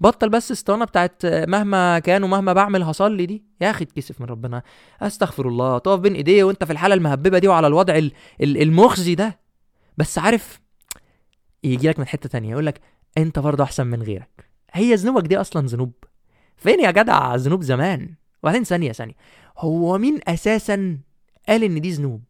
بطل 0.00 0.28
بس 0.28 0.52
اسطوانه 0.52 0.84
بتاعت 0.84 1.26
مهما 1.26 1.98
كان 1.98 2.24
ومهما 2.24 2.52
بعمل 2.52 2.82
هصلي 2.82 3.26
دي. 3.26 3.44
يا 3.60 3.70
أخي 3.70 3.84
اتكسف 3.84 4.20
من 4.20 4.26
ربنا. 4.26 4.62
أستغفر 5.02 5.48
الله. 5.48 5.78
تقف 5.78 5.98
بين 5.98 6.14
إيديه 6.14 6.44
وأنت 6.44 6.64
في 6.64 6.72
الحالة 6.72 6.94
المهببة 6.94 7.38
دي 7.38 7.48
وعلى 7.48 7.66
الوضع 7.66 8.00
المخزي 8.40 9.14
ده. 9.14 9.40
بس 9.96 10.18
عارف 10.18 10.60
يجي 11.64 11.88
لك 11.88 11.98
من 11.98 12.06
حتة 12.06 12.28
تانية. 12.28 12.50
يقول 12.50 12.66
لك 12.66 12.80
أنت 13.18 13.38
برضه 13.38 13.64
أحسن 13.64 13.86
من 13.86 14.02
غيرك. 14.02 14.50
هي 14.72 14.94
ذنوبك 14.94 15.26
دي 15.26 15.36
أصلا 15.36 15.66
ذنوب. 15.66 15.92
فين 16.56 16.80
يا 16.80 16.90
جدع 16.90 17.34
ذنوب 17.34 17.62
زمان؟ 17.62 18.14
وبعدين 18.44 18.64
ثانية 18.64 18.92
ثانية. 18.92 19.14
هو 19.58 19.98
مين 19.98 20.20
أساسا 20.28 20.98
قال 21.48 21.64
إن 21.64 21.80
دي 21.80 21.90
ذنوب؟ 21.90 22.22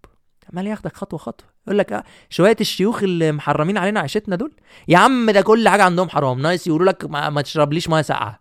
عمال 0.52 0.66
ياخدك 0.66 0.96
خطوة 0.96 1.18
خطوة؟ 1.18 1.48
يقول 1.66 1.78
لك 1.78 1.92
آه 1.92 2.04
شوية 2.30 2.56
الشيوخ 2.60 3.02
اللي 3.02 3.32
محرمين 3.32 3.78
علينا 3.78 4.00
عيشتنا 4.00 4.36
دول؟ 4.36 4.52
يا 4.88 4.98
عم 4.98 5.30
ده 5.30 5.40
كل 5.40 5.68
حاجة 5.68 5.82
عندهم 5.82 6.08
حرام. 6.08 6.40
نايس 6.42 6.66
يقولوا 6.66 6.86
لك 6.86 7.04
ما, 7.04 7.30
ما 7.30 7.42
تشربليش 7.42 7.88
مية 7.88 8.02
ساقعة. 8.02 8.40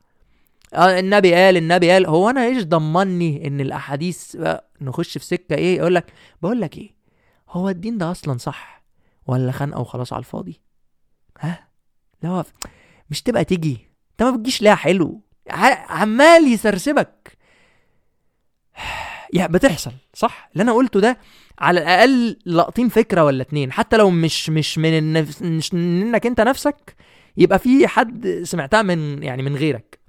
آه 0.73 0.99
النبي 0.99 1.33
قال 1.33 1.57
النبي 1.57 1.91
قال 1.91 2.05
هو 2.05 2.29
أنا 2.29 2.45
إيش 2.45 2.63
ضمني 2.63 3.47
إن 3.47 3.61
الأحاديث 3.61 4.37
نخش 4.81 5.17
في 5.17 5.25
سكة 5.25 5.55
إيه؟ 5.55 5.77
يقول 5.77 5.95
لك 5.95 6.13
بقول 6.41 6.61
لك 6.61 6.77
إيه 6.77 6.95
هو 7.49 7.69
الدين 7.69 7.97
ده 7.97 8.11
أصلا 8.11 8.37
صح 8.37 8.83
ولا 9.27 9.51
خنقه 9.51 9.81
وخلاص 9.81 10.13
على 10.13 10.19
الفاضي؟ 10.19 10.61
ها؟ 11.39 11.67
لا 12.23 12.43
مش 13.09 13.21
تبقى 13.21 13.45
تيجي. 13.45 13.77
انت 14.11 14.23
ما 14.23 14.31
بتجيش 14.31 14.61
ليها 14.61 14.75
حلو. 14.75 15.21
عمال 15.89 16.47
يسرسبك. 16.53 17.37
يعني 19.33 19.53
بتحصل 19.53 19.91
صح؟ 20.13 20.49
اللي 20.53 20.61
أنا 20.63 20.73
قلته 20.73 20.99
ده 20.99 21.17
على 21.59 21.79
الأقل 21.79 22.37
لاقطين 22.45 22.89
فكرة 22.89 23.23
ولا 23.23 23.41
اتنين. 23.41 23.71
حتى 23.71 23.97
لو 23.97 24.09
مش 24.09 24.49
مش 24.49 24.77
من 24.77 24.97
النفس 24.97 25.41
مش 25.41 25.73
منك 25.73 26.25
أنت 26.25 26.41
نفسك 26.41 26.95
يبقى 27.37 27.59
في 27.59 27.87
حد 27.87 28.41
سمعتها 28.43 28.81
من 28.81 29.23
يعني 29.23 29.43
من 29.43 29.55
غيرك. 29.55 29.99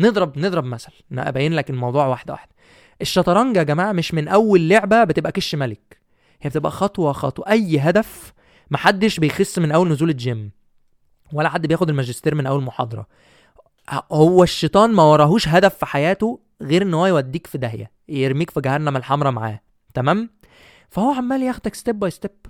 نضرب 0.00 0.38
نضرب 0.38 0.64
مثل 0.64 0.92
أبين 1.12 1.52
لك 1.52 1.70
الموضوع 1.70 2.06
واحدة 2.06 2.32
واحدة. 2.32 2.54
الشطرنج 3.00 3.56
يا 3.56 3.62
جماعة 3.62 3.92
مش 3.92 4.14
من 4.14 4.28
أول 4.28 4.68
لعبة 4.68 5.04
بتبقى 5.04 5.32
كش 5.32 5.54
ملك. 5.54 6.00
هي 6.42 6.50
بتبقى 6.50 6.72
خطوة 6.72 7.12
خطوة. 7.12 7.48
أي 7.50 7.78
هدف 7.78 8.32
محدش 8.70 9.18
بيخس 9.18 9.58
من 9.58 9.72
أول 9.72 9.88
نزول 9.88 10.10
الجيم. 10.10 10.50
ولا 11.32 11.48
حد 11.48 11.66
بياخد 11.66 11.88
الماجستير 11.90 12.34
من 12.34 12.46
أول 12.46 12.62
محاضرة. 12.62 13.06
هو 14.12 14.42
الشيطان 14.42 14.92
ما 14.92 15.02
وراهوش 15.02 15.48
هدف 15.48 15.74
في 15.74 15.86
حياته 15.86 16.40
غير 16.62 16.82
إن 16.82 16.94
هو 16.94 17.06
يوديك 17.06 17.46
في 17.46 17.58
داهية 17.58 17.90
يرميك 18.08 18.50
في 18.50 18.60
جهنم 18.60 18.96
الحمراء 18.96 19.32
معاه 19.32 19.60
تمام؟ 19.94 20.30
فهو 20.90 21.10
عمال 21.10 21.42
ياخدك 21.42 21.74
step 21.74 21.98
by 21.98 22.10
step 22.10 22.46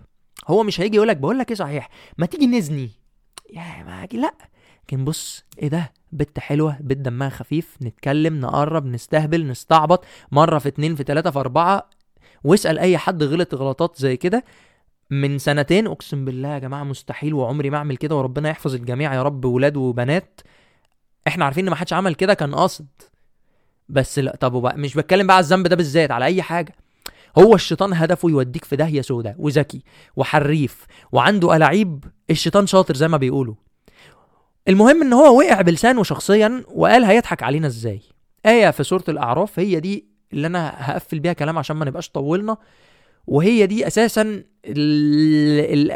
هو 0.49 0.63
مش 0.63 0.81
هيجي 0.81 0.97
يقولك 0.97 1.17
بقول 1.17 1.39
لك 1.39 1.51
إيه 1.51 1.57
صحيح 1.57 1.89
ما 2.19 2.27
تيجي 2.27 2.47
نزني. 2.47 2.91
يا 3.53 3.83
ما 3.83 4.07
لأ. 4.13 4.35
لكن 4.85 5.05
بص 5.05 5.45
إيه 5.59 5.69
ده؟ 5.69 5.93
بنت 6.13 6.39
حلوة 6.39 6.77
بنت 6.81 6.99
دمها 6.99 7.29
خفيف 7.29 7.77
نتكلم 7.83 8.41
نقرب 8.41 8.87
نستهبل 8.87 9.47
نستعبط 9.47 10.05
مرة 10.33 10.59
في 10.59 10.69
اتنين 10.69 10.95
في 10.95 11.05
تلاتة 11.05 11.31
في 11.31 11.39
أربعة. 11.39 11.91
واسأل 12.45 12.79
أي 12.79 12.99
حد 12.99 13.23
غلط 13.23 13.55
غلطات 13.55 13.97
زي 13.97 14.17
كده. 14.17 14.45
من 15.11 15.39
سنتين 15.39 15.87
أقسم 15.87 16.25
بالله 16.25 16.49
يا 16.49 16.59
جماعة 16.59 16.85
مستحيل 16.85 17.35
وعمري 17.35 17.71
ما 17.71 17.77
أعمل 17.77 17.97
كده 17.97 18.17
وربنا 18.17 18.49
يحفظ 18.49 18.75
الجميع 18.75 19.15
يا 19.15 19.23
رب 19.23 19.45
ولاد 19.45 19.77
وبنات. 19.77 20.41
إحنا 21.27 21.45
عارفين 21.45 21.65
إن 21.65 21.71
ما 21.71 21.77
حدش 21.77 21.93
عمل 21.93 22.15
كده 22.15 22.35
كان 22.35 22.55
قاصد. 22.55 22.87
بس 23.89 24.19
لا 24.19 24.37
طب 24.41 24.55
وبقى 24.55 24.79
مش 24.79 24.95
بتكلم 24.95 25.27
بقى 25.27 25.37
على 25.37 25.45
الذنب 25.45 25.67
ده 25.67 25.77
بالذات 25.77 26.11
على 26.11 26.25
أي 26.25 26.43
حاجة. 26.43 26.75
هو 27.39 27.55
الشيطان 27.55 27.93
هدفه 27.93 28.31
يوديك 28.31 28.65
في 28.65 28.77
داهية 28.77 29.03
سوداء 29.03 29.35
وذكي 29.39 29.83
وحريف 30.17 30.87
وعنده 31.13 31.57
ألاعيب 31.57 32.05
الشيطان 32.31 32.67
شاطر 32.67 32.95
زي 32.97 33.09
ما 33.09 33.17
بيقولوا. 33.17 33.55
المهم 34.69 35.03
إن 35.03 35.13
هو 35.13 35.39
وقع 35.39 35.61
بلسانه 35.61 36.03
شخصيا 36.03 36.65
وقال 36.75 37.05
هيضحك 37.05 37.43
علينا 37.43 37.67
إزاي. 37.67 38.01
آية 38.47 38.71
في 38.71 38.85
سورة 38.85 39.05
الأعراف 39.09 39.59
هي 39.59 39.81
دي 39.81 40.05
اللي 40.33 40.47
أنا 40.47 40.73
هقفل 40.77 41.19
بيها 41.21 41.33
كلام 41.33 41.59
عشان 41.59 41.77
ما 41.77 41.85
نبقاش 41.85 42.09
طولنا. 42.09 42.57
وهي 43.27 43.67
دي 43.67 43.87
أساسا 43.87 44.23
ال 44.23 44.45
ال 44.67 45.91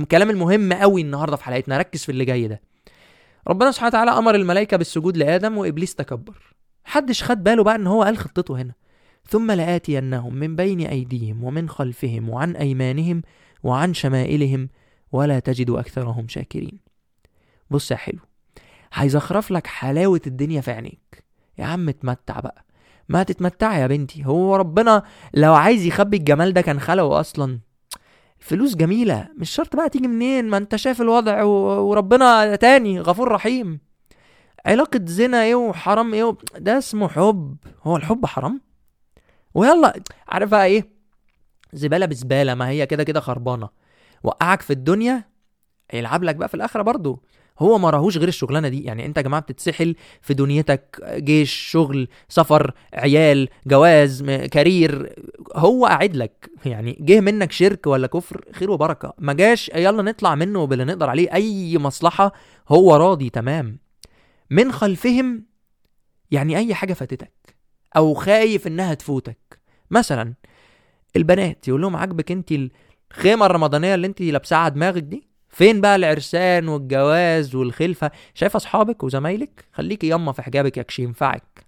الكلام 0.00 0.30
المهم 0.30 0.72
قوي 0.72 1.00
النهاردة 1.00 1.36
في 1.36 1.44
حلقتنا. 1.44 1.78
ركز 1.78 2.04
في 2.04 2.12
اللي 2.12 2.24
جاي 2.24 2.48
ده. 2.48 2.60
ربنا 3.48 3.70
سبحانه 3.70 3.88
وتعالى 3.88 4.10
أمر 4.10 4.34
الملائكة 4.34 4.76
بالسجود 4.76 5.16
لآدم 5.16 5.58
وإبليس 5.58 5.94
تكبر. 5.94 6.54
محدش 6.88 7.22
خد 7.22 7.44
باله 7.44 7.64
بقى 7.64 7.74
إن 7.74 7.86
هو 7.86 8.02
قال 8.02 8.18
خطته 8.18 8.56
هنا. 8.62 8.72
ثم 9.28 9.50
لآتينهم 9.50 10.34
من 10.34 10.56
بين 10.56 10.80
أيديهم 10.80 11.44
ومن 11.44 11.68
خلفهم 11.68 12.28
وعن 12.28 12.56
أيمانهم 12.56 13.22
وعن 13.62 13.94
شمائلهم 13.94 14.68
ولا 15.12 15.38
تجد 15.38 15.70
أكثرهم 15.70 16.28
شاكرين. 16.28 16.78
بص 17.70 17.90
يا 17.90 17.96
حلو 17.96 18.18
هيزخرف 18.92 19.50
لك 19.50 19.66
حلاوة 19.66 20.20
الدنيا 20.26 20.60
في 20.60 20.70
عينيك. 20.70 21.24
يا 21.58 21.64
عم 21.64 21.88
اتمتع 21.88 22.40
بقى. 22.40 22.64
ما 23.08 23.22
تتمتع 23.22 23.78
يا 23.78 23.86
بنتي. 23.86 24.26
هو 24.26 24.56
ربنا 24.56 25.02
لو 25.34 25.54
عايز 25.54 25.86
يخبي 25.86 26.16
الجمال 26.16 26.52
ده 26.52 26.60
كان 26.60 26.80
خلقه 26.80 27.20
أصلا. 27.20 27.58
فلوس 28.38 28.74
جميلة 28.74 29.28
مش 29.36 29.50
شرط 29.50 29.76
بقى 29.76 29.88
تيجي 29.88 30.08
منين 30.08 30.48
ما 30.48 30.56
أنت 30.56 30.76
شايف 30.76 31.00
الوضع 31.00 31.42
وربنا 31.42 32.56
تاني 32.56 33.00
غفور 33.00 33.28
رحيم. 33.32 33.87
علاقة 34.68 35.00
زنا 35.04 35.42
إيه 35.42 35.54
وحرام 35.54 36.14
إيه 36.14 36.36
ده 36.56 36.78
اسمه 36.78 37.08
حب. 37.08 37.56
هو 37.82 37.96
الحب 37.96 38.26
حرام؟ 38.26 38.60
ويلا 39.54 40.02
عارف 40.28 40.50
بقى 40.50 40.66
إيه؟ 40.66 40.88
زبالة 41.72 42.06
بزبالة 42.06 42.54
ما 42.54 42.68
هي 42.68 42.86
كده 42.86 43.04
كده 43.04 43.20
خربانة. 43.20 43.68
وقعك 44.22 44.62
في 44.62 44.72
الدنيا 44.72 45.24
يلعب 45.92 46.22
لك 46.24 46.34
بقى 46.36 46.48
في 46.48 46.54
الآخرة 46.54 46.82
برضو. 46.82 47.22
هو 47.58 47.78
ما 47.78 47.90
راهوش 47.90 48.16
غير 48.16 48.28
الشغلانة 48.28 48.68
دي. 48.68 48.84
يعني 48.84 49.06
انت 49.06 49.16
يا 49.16 49.22
جماعة 49.22 49.42
بتتسحل 49.42 49.94
في 50.22 50.34
دنيتك 50.34 51.00
جيش 51.16 51.52
شغل 51.52 52.08
سفر 52.28 52.72
عيال 52.94 53.48
جواز 53.66 54.22
كارير. 54.22 55.14
هو 55.54 55.86
قاعد 55.86 56.16
لك. 56.16 56.50
يعني 56.64 56.98
جه 57.00 57.20
منك 57.20 57.52
شرك 57.52 57.86
ولا 57.86 58.06
كفر 58.06 58.44
خير 58.52 58.70
وبركة. 58.70 59.14
ما 59.18 59.32
جاش 59.32 59.70
يلا 59.74 60.02
نطلع 60.02 60.34
منه 60.34 60.64
باللي 60.66 60.84
نقدر 60.84 61.10
عليه. 61.10 61.34
أي 61.34 61.78
مصلحة 61.78 62.32
هو 62.68 62.96
راضي 62.96 63.30
تمام. 63.30 63.87
من 64.50 64.72
خلفهم 64.72 65.44
يعني 66.30 66.56
أي 66.56 66.74
حاجة 66.74 66.92
فاتتك 66.92 67.56
أو 67.96 68.14
خايف 68.14 68.66
إنها 68.66 68.94
تفوتك. 68.94 69.60
مثلا 69.90 70.34
البنات 71.16 71.68
يقول 71.68 71.82
لهم 71.82 71.96
عاجبك 71.96 72.32
انت 72.32 72.52
الخيمة 73.12 73.46
الرمضانية 73.46 73.94
اللي 73.94 74.06
انت 74.06 74.20
لابساها 74.22 74.58
على 74.58 74.74
دماغك 74.74 75.02
دي؟ 75.02 75.28
فين 75.48 75.80
بقى 75.80 75.96
العرسان 75.96 76.68
والجواز 76.68 77.54
والخلفة؟ 77.54 78.10
شايف 78.34 78.56
أصحابك 78.56 79.02
وزمايلك؟ 79.02 79.64
خليكي 79.72 80.08
يما 80.08 80.32
في 80.32 80.42
حجابك 80.42 80.76
يكش 80.76 80.98
ينفعك. 80.98 81.66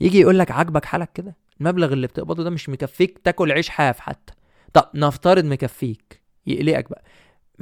يجي 0.00 0.20
يقول 0.20 0.38
لك 0.38 0.50
عاجبك 0.50 0.84
حالك 0.84 1.12
كده؟ 1.14 1.36
المبلغ 1.60 1.92
اللي 1.92 2.06
بتقبضه 2.06 2.42
ده 2.44 2.50
مش 2.50 2.68
مكفيك 2.68 3.18
تاكل 3.24 3.52
عيش 3.52 3.68
حاف 3.68 4.00
حتى. 4.00 4.32
طب 4.72 4.90
نفترض 4.94 5.44
مكفيك 5.44 6.22
يقلقك 6.46 6.90
بقى. 6.90 7.02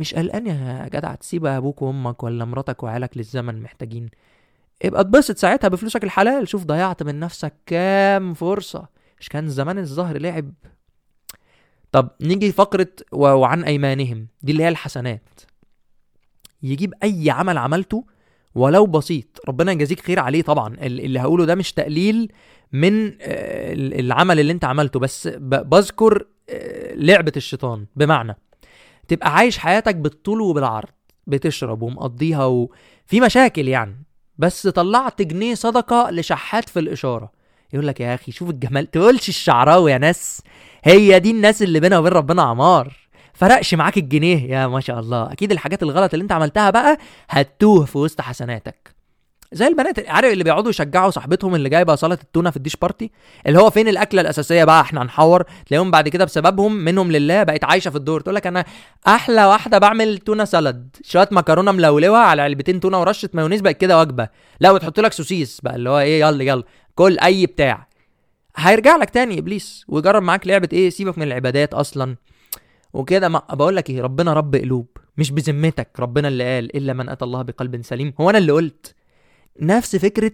مش 0.01 0.15
قلقان 0.15 0.47
يا 0.47 0.89
جدع 0.93 1.15
تسيب 1.15 1.47
أبوك 1.47 1.83
وأمك 1.83 2.23
ولا 2.23 2.45
مراتك 2.45 2.83
وعيالك 2.83 3.17
للزمن 3.17 3.63
محتاجين. 3.63 4.09
ابقى 4.83 5.01
اتبسط 5.01 5.37
ساعتها 5.37 5.69
بفلوسك 5.69 6.05
الحلال 6.05 6.49
شوف 6.49 6.65
ضيعت 6.65 7.03
من 7.03 7.21
نفسك 7.21 7.55
كام 7.67 8.35
فرصة. 8.35 8.89
مش 9.21 9.29
كان 9.29 9.49
زمان 9.49 9.79
الظهر 9.79 10.19
لعب. 10.19 10.53
طب 11.93 12.09
نيجي 12.21 12.53
فقرة 12.53 12.89
وعن 13.13 13.65
أيمانهم 13.65 14.27
دي 14.43 14.53
اللي 14.53 14.63
هي 14.65 14.69
الحسنات. 14.69 15.41
يجيب 16.63 16.95
أي 17.03 17.31
عمل 17.31 17.59
عملته 17.59 18.05
ولو 18.55 18.87
بسيط 18.87 19.41
ربنا 19.49 19.73
يجازيك 19.73 20.01
خير 20.01 20.21
عليه 20.21 20.43
طبعا. 20.43 20.77
اللي 20.83 21.21
هقوله 21.21 21.45
ده 21.45 21.55
مش 21.55 21.73
تقليل 21.73 22.33
من 22.73 23.07
آه، 23.21 23.73
العمل 23.75 24.41
اللي 24.41 24.53
انت 24.53 24.65
عملته 24.65 25.01
بس 25.01 25.29
بذكر 25.39 26.27
آه، 26.51 26.95
لعبة 26.95 27.33
الشيطان. 27.37 27.87
بمعنى 27.97 28.37
تبقى 29.11 29.35
عايش 29.35 29.59
حياتك 29.59 29.97
بالطول 29.97 30.41
وبالعرض 30.41 30.89
بتشرب 31.27 31.83
ومقضيها 31.83 32.45
وفي 32.45 33.21
مشاكل 33.21 33.69
يعني. 33.69 34.05
بس 34.39 34.67
طلعت 34.67 35.23
جنيه 35.23 35.55
صدقة 35.55 36.11
لشحات 36.11 36.69
في 36.69 36.79
الإشارة. 36.81 37.33
يقول 37.73 37.87
لك 37.87 38.01
يا 38.01 38.15
أخي 38.15 38.33
شوف 38.33 38.51
الجمال 38.51 38.91
تقولش 38.91 39.29
الشعراوي 39.29 39.93
يا 39.93 39.99
ناس. 39.99 40.43
هي 40.85 41.19
دي 41.19 41.31
الناس 41.31 41.63
اللي 41.63 41.81
بينها 41.81 41.99
وبين 41.99 42.13
ربنا 42.13 42.43
عمار. 42.43 42.97
فرقش 43.35 43.75
معاك 43.75 43.97
الجنيه. 43.97 44.51
يا 44.51 44.67
ما 44.67 44.81
شاء 44.81 45.01
الله. 45.01 45.33
أكيد 45.33 45.53
الحاجات 45.53 45.83
الغلط 45.83 46.13
اللي 46.15 46.23
أنت 46.23 46.33
عملتها 46.33 46.71
بقى 46.71 46.99
هتوه 47.29 47.85
في 47.85 47.99
وسط 47.99 48.21
حسناتك. 48.21 48.95
زي 49.53 49.67
البنات 49.67 50.09
عارف 50.09 50.33
اللي 50.33 50.45
بيقعدوا 50.45 50.71
يشجعوا 50.71 51.11
صاحبتهم 51.11 51.55
اللي 51.55 51.69
جايبة 51.69 51.95
سلطه 51.95 52.23
التونة 52.23 52.51
في 52.51 52.57
الديش 52.57 52.77
بارتي؟ 52.77 53.11
اللي 53.47 53.59
هو 53.59 53.71
فين 53.71 53.89
الأكلة 53.89 54.21
الأساسية 54.21 54.65
بقى؟ 54.65 54.81
إحنا 54.81 55.03
هنحور 55.03 55.45
تلاقيهم 55.67 55.91
بعد 55.91 56.09
كده 56.09 56.25
بسببهم 56.25 56.73
منهم 56.73 57.13
لله 57.13 57.43
بقت 57.43 57.65
عايشة 57.65 57.91
في 57.91 57.97
الدور. 57.97 58.21
تقول 58.21 58.35
لك 58.35 58.47
أنا 58.47 58.65
أحلى 59.07 59.45
واحدة 59.45 59.79
بعمل 59.79 60.19
تونة 60.19 60.45
salad 60.45 60.97
شوية 61.03 61.29
مكرونة 61.31 61.73
ملولوه 61.73 62.19
على 62.19 62.43
علبتين 62.43 62.81
تونة 62.81 63.01
ورشة 63.01 63.29
مايونيز 63.33 63.61
بقت 63.61 63.77
كده 63.77 64.01
وجبة. 64.01 64.29
لا 64.61 64.71
وتحط 64.71 65.01
لك 65.01 65.13
سوسيس 65.13 65.61
بقى 65.61 65.75
اللي 65.77 65.91
هو 65.91 65.99
إيه 65.99 66.21
يلا 66.21 66.45
يلا 66.45 66.63
كل 66.95 67.19
أي 67.19 67.47
بتاع. 67.47 67.89
هيرجع 68.57 68.97
لك 68.97 69.11
تاني 69.11 69.39
إبليس 69.39 69.85
ويجرب 69.89 70.23
معاك 70.23 70.47
لعبة 70.47 70.69
إيه 70.73 70.91
سيبك 70.91 71.19
من 71.19 71.27
العبادات 71.27 71.75
أصلا. 71.75 72.17
وكده 72.93 73.29
ما 73.29 73.43
بقول 73.53 73.77
لك 73.77 73.91
إيه 73.91 74.03
ربنا 74.03 74.33
رب 74.33 74.57
قلوب 74.57 74.87
مش 75.17 75.31
بذمتك 75.31 75.89
ربنا 76.01 76.29
اللي 76.29 76.55
قال 76.55 76.77
إلا 76.77 76.93
من 76.93 77.09
أتى 77.09 77.25
الله 77.25 77.43
بقلب 77.43 77.83
سليم. 77.83 78.15
هو 78.21 78.31
أنا 78.31 78.39
اللي 78.39 78.53
قلت. 78.53 78.95
نفس 79.61 79.97
فكرة 79.97 80.33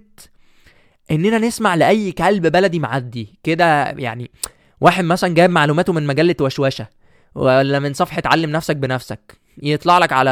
إننا 1.10 1.38
نسمع 1.38 1.74
لأي 1.74 2.12
كلب 2.12 2.46
بلدي 2.46 2.78
معدي. 2.78 3.38
كده 3.42 3.84
يعني 3.84 4.30
واحد 4.80 5.04
مثلا 5.04 5.34
جايب 5.34 5.50
معلوماته 5.50 5.92
من 5.92 6.06
مجلة 6.06 6.36
وشوشه 6.40 6.86
ولا 7.34 7.78
من 7.78 7.94
صفحة 7.94 8.22
علم 8.26 8.50
نفسك 8.50 8.76
بنفسك 8.76 9.38
يطلع 9.62 9.98
لك 9.98 10.12
على 10.12 10.30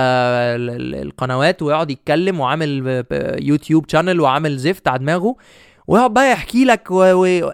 القنوات 1.02 1.62
ويقعد 1.62 1.90
يتكلم 1.90 2.40
وعامل 2.40 3.04
YouTube 3.42 3.90
channel 3.90 4.20
وعامل 4.20 4.57
زفت 4.59 4.88
على 4.88 4.98
دماغه. 4.98 5.37
ويقعد 5.86 6.14
بقى 6.14 6.32
يحكي 6.32 6.64
لك 6.64 6.90
و... 6.90 7.12
و... 7.12 7.52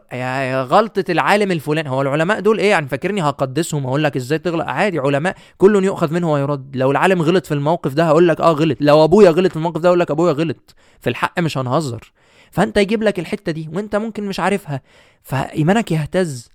غلطة 0.63 1.05
العالم 1.09 1.53
الفلاني. 1.53 1.89
هو 1.91 2.03
العلماء 2.03 2.41
دول 2.41 2.59
إيه؟ 2.59 2.71
يعني 2.71 2.89
فاكرني 2.89 3.23
هقدسهم 3.23 3.87
أقول 3.87 4.05
لك 4.05 4.17
إزاي 4.17 4.39
تغلط. 4.39 4.67
عادي 4.67 4.99
علماء 4.99 5.37
كل 5.59 5.85
يؤخذ 5.85 6.13
منه 6.13 6.33
ويرد. 6.33 6.77
لو 6.77 6.91
العالم 6.91 7.23
غلط 7.23 7.47
في 7.47 7.55
الموقف 7.55 7.95
ده 7.95 8.05
هقول 8.05 8.29
لك 8.29 8.41
آه 8.41 8.53
غلط. 8.53 8.77
لو 8.81 9.05
أبويا 9.05 9.31
غلط 9.31 9.51
في 9.51 9.57
الموقف 9.57 9.81
ده 9.81 9.89
هقول 9.89 10.01
لك 10.01 10.11
أبويا 10.11 10.33
غلط. 10.33 10.75
في 11.01 11.11
الحق 11.11 11.41
مش 11.41 11.59
هنهزر. 11.59 12.13
فأنت 12.51 12.77
يجيب 12.77 13.03
لك 13.03 13.19
الحتة 13.19 13.53
دي 13.53 13.71
وأنت 13.73 13.97
ممكن 13.97 14.27
مش 14.27 14.41
عارفها. 14.41 14.81
فإيمانك 15.23 15.93
يهتز. 15.93 16.49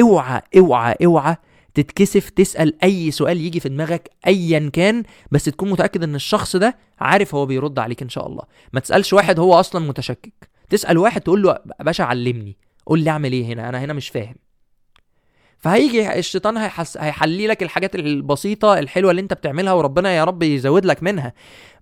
اوعى 0.00 0.42
اوعى 0.58 0.94
اوعى 1.04 1.36
تتكسف 1.74 2.30
تسأل 2.30 2.84
أي 2.84 3.10
سؤال 3.10 3.40
يجي 3.40 3.60
في 3.60 3.68
دماغك 3.68 4.10
ايا 4.26 4.70
كان 4.72 5.02
بس 5.30 5.44
تكون 5.44 5.70
متأكد 5.70 6.02
إن 6.02 6.14
الشخص 6.14 6.56
ده 6.56 6.76
عارف 7.00 7.34
هو 7.34 7.46
بيرد 7.46 7.78
عليك 7.78 8.02
إن 8.02 8.08
شاء 8.08 8.26
الله. 8.26 8.42
ما 8.72 8.80
تسألش 8.80 9.12
واحد 9.12 9.38
هو 9.38 9.54
أصلا 9.60 9.88
متشكك. 9.88 10.49
تسأل 10.70 10.98
واحد 10.98 11.20
تقول 11.20 11.42
له 11.42 11.58
باشا 11.80 12.04
علمني 12.04 12.56
قول 12.86 13.00
لي 13.00 13.10
أعمل 13.10 13.32
إيه 13.32 13.44
هنا؟ 13.44 13.68
أنا 13.68 13.84
هنا 13.84 13.92
مش 13.92 14.08
فاهم. 14.08 14.34
فهيجي 15.58 16.18
الشيطان 16.18 16.56
هيحس... 16.56 16.96
هيحلي 16.96 17.46
لك 17.46 17.62
الحاجات 17.62 17.94
البسيطة 17.94 18.78
الحلوة 18.78 19.10
اللي 19.10 19.22
أنت 19.22 19.34
بتعملها 19.34 19.72
وربنا 19.72 20.10
يا 20.16 20.24
رب 20.24 20.42
يزود 20.42 20.84
لك 20.86 21.02
منها. 21.02 21.32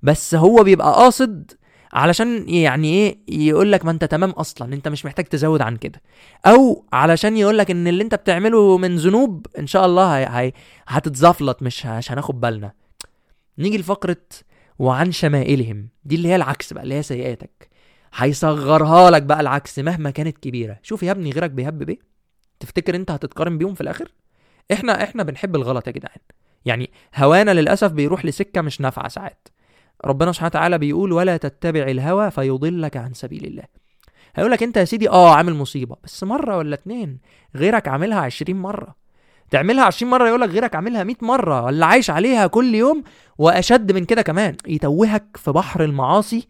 بس 0.03 0.35
هو 0.35 0.63
بيبقى 0.63 0.93
قاصد 0.93 1.53
علشان 1.93 2.49
يعني 2.49 2.89
إيه 2.89 3.19
يقول 3.29 3.73
لك 3.73 3.85
ما 3.85 3.91
أنت 3.91 4.05
تمام 4.05 4.31
أصلا 4.31 4.75
أنت 4.75 4.89
مش 4.89 5.05
محتاج 5.05 5.25
تزود 5.25 5.63
عن 5.63 5.77
كده. 5.77 6.03
أو 6.47 6.85
علشان 6.93 7.37
يقول 7.37 7.59
لك 7.59 7.71
إن 7.71 7.89
اللي 7.89 8.05
أنت 8.05 8.15
بتعمله 8.15 8.79
من 8.79 8.97
ذنوب 8.97 9.47
إن 9.59 9.67
شاء 9.67 9.87
الله 9.87 10.19
هي... 10.19 10.27
هي... 10.31 10.53
هتتزفلط 10.89 11.63
مش 11.63 11.87
مش 11.87 12.13
هناخد 12.13 12.41
بالنا. 12.41 12.73
نيجي 13.59 13.79
لفقرة 13.79 14.17
وعن 14.79 15.13
شمائلهم 15.13 15.89
دي 16.05 16.15
اللي 16.15 16.29
هي 16.29 16.37
العكس 16.37 16.73
بقى 16.73 16.83
اللي 16.83 16.95
هي 16.95 17.03
سيئاتك. 17.03 17.68
هيصغرها 18.15 19.11
لك 19.11 19.23
بقى 19.23 19.41
العكس 19.41 19.79
مهما 19.79 20.11
كانت 20.11 20.39
كبيرة. 20.39 20.79
شوف 20.83 21.03
يا 21.03 21.11
ابني 21.11 21.31
غيرك 21.31 21.51
بيهب 21.51 21.79
بيه. 21.79 21.99
تفتكر 22.61 22.97
انت 22.97 23.11
هتتقارن 23.11 23.59
بيهم 23.59 23.75
في 23.75 23.81
الآخر؟ 23.81 24.13
إحنا 24.73 25.03
إحنا 25.03 25.23
بنحب 25.23 25.57
الغلط 25.57 25.87
يا 25.87 25.93
جدعان. 25.93 26.21
يعني 26.65 26.91
هوانا 27.17 27.51
للأسف 27.51 27.93
بيروح 27.93 28.25
لسكة 28.25 28.61
مش 28.61 28.81
نافعة 28.81 29.09
ساعات. 29.09 29.49
ربنا 30.05 30.33
سبحانه 30.33 30.47
وتعالى 30.49 30.79
بيقول 30.79 31.13
ولا 31.13 31.37
تتبع 31.37 31.83
الهوى 31.83 32.31
فيضلك 32.31 32.97
عن 32.97 33.13
سبيل 33.15 33.45
الله. 33.45 33.65
هيقول 34.35 34.53
لك 34.53 34.63
انت 34.63 34.77
يا 34.77 34.85
سيدي 34.85 35.09
آه 35.09 35.35
عامل 35.35 35.55
مصيبة. 35.55 35.97
بس 36.05 36.25
مرة 36.25 36.57
ولا 36.57 36.75
اتنين 36.75 37.19
غيرك 37.57 37.89
عاملها 37.89 38.21
عشرين 38.21 38.57
مرة. 38.57 38.95
تعملها 39.51 39.85
عشرين 39.85 40.11
مرة 40.11 40.29
يقول 40.29 40.41
لك 40.41 40.49
غيرك 40.49 40.75
عاملها 40.75 41.05
مئة 41.05 41.27
مرة 41.27 41.65
ولا 41.65 41.87
عايش 41.87 42.11
عليها 42.11 42.47
كل 42.47 42.75
يوم 42.75 43.05
وأشد 43.39 43.93
من 43.93 44.05
كده 44.05 44.23
كمان. 44.23 44.57
يتوهك 44.67 45.37
في 45.37 45.53
بحر 45.53 45.85
المعاصي 45.85 46.49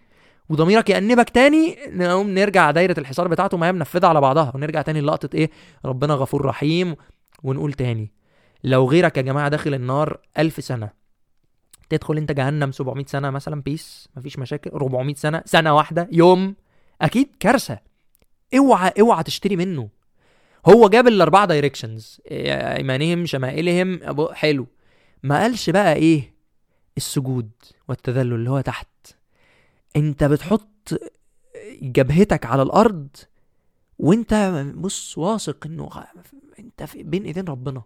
وضميرك 0.48 0.90
يأنبك 0.90 1.30
تاني 1.30 1.76
نقوم 1.88 2.30
نرجع 2.30 2.70
دايرة 2.70 3.00
الحصار 3.00 3.28
بتاعته 3.28 3.56
ما 3.56 3.66
هي 3.66 3.72
منفذة 3.72 4.06
على 4.06 4.20
بعضها 4.20 4.52
ونرجع 4.54 4.82
تاني 4.82 5.00
لقطة 5.00 5.36
إيه؟ 5.36 5.50
ربنا 5.84 6.14
غفور 6.14 6.44
رحيم 6.44 6.96
ونقول 7.42 7.72
تاني 7.72 8.12
لو 8.64 8.90
غيرك 8.90 9.16
يا 9.16 9.22
جماعة 9.22 9.48
داخل 9.48 9.74
النار 9.74 10.18
ألف 10.38 10.64
سنة 10.64 10.90
تدخل 11.90 12.16
أنت 12.16 12.32
جهنم 12.32 12.72
700 12.72 13.06
سنة 13.06 13.30
مثلا 13.30 13.62
peace 13.62 14.08
مفيش 14.16 14.38
مشاكل 14.38 14.70
400 14.70 15.14
سنة 15.14 15.42
سنة 15.46 15.76
واحدة 15.76 16.08
يوم 16.12 16.54
أكيد 17.02 17.28
كارثة. 17.40 17.78
اوعى 18.58 18.92
اوعى 19.00 19.22
تشتري 19.22 19.56
منه. 19.56 19.88
هو 20.68 20.88
جاب 20.88 21.08
الأربعة 21.08 21.46
directions 21.46 22.20
أيمانهم 22.30 23.26
شمائلهم 23.26 24.00
حلو. 24.32 24.66
ما 25.22 25.40
قالش 25.42 25.70
بقى 25.70 25.94
إيه؟ 25.94 26.34
السجود 26.96 27.50
والتذلل 27.88 28.32
اللي 28.34 28.50
هو 28.50 28.60
تحت. 28.60 28.88
انت 29.96 30.24
بتحط 30.24 31.00
جبهتك 31.82 32.46
على 32.46 32.62
الأرض 32.62 33.08
وانت 33.98 34.64
بص 34.74 35.18
واثق 35.18 35.66
انه 35.66 35.90
انت 36.58 36.82
في 36.82 37.02
بين 37.02 37.24
ايدين 37.24 37.44
ربنا. 37.44 37.82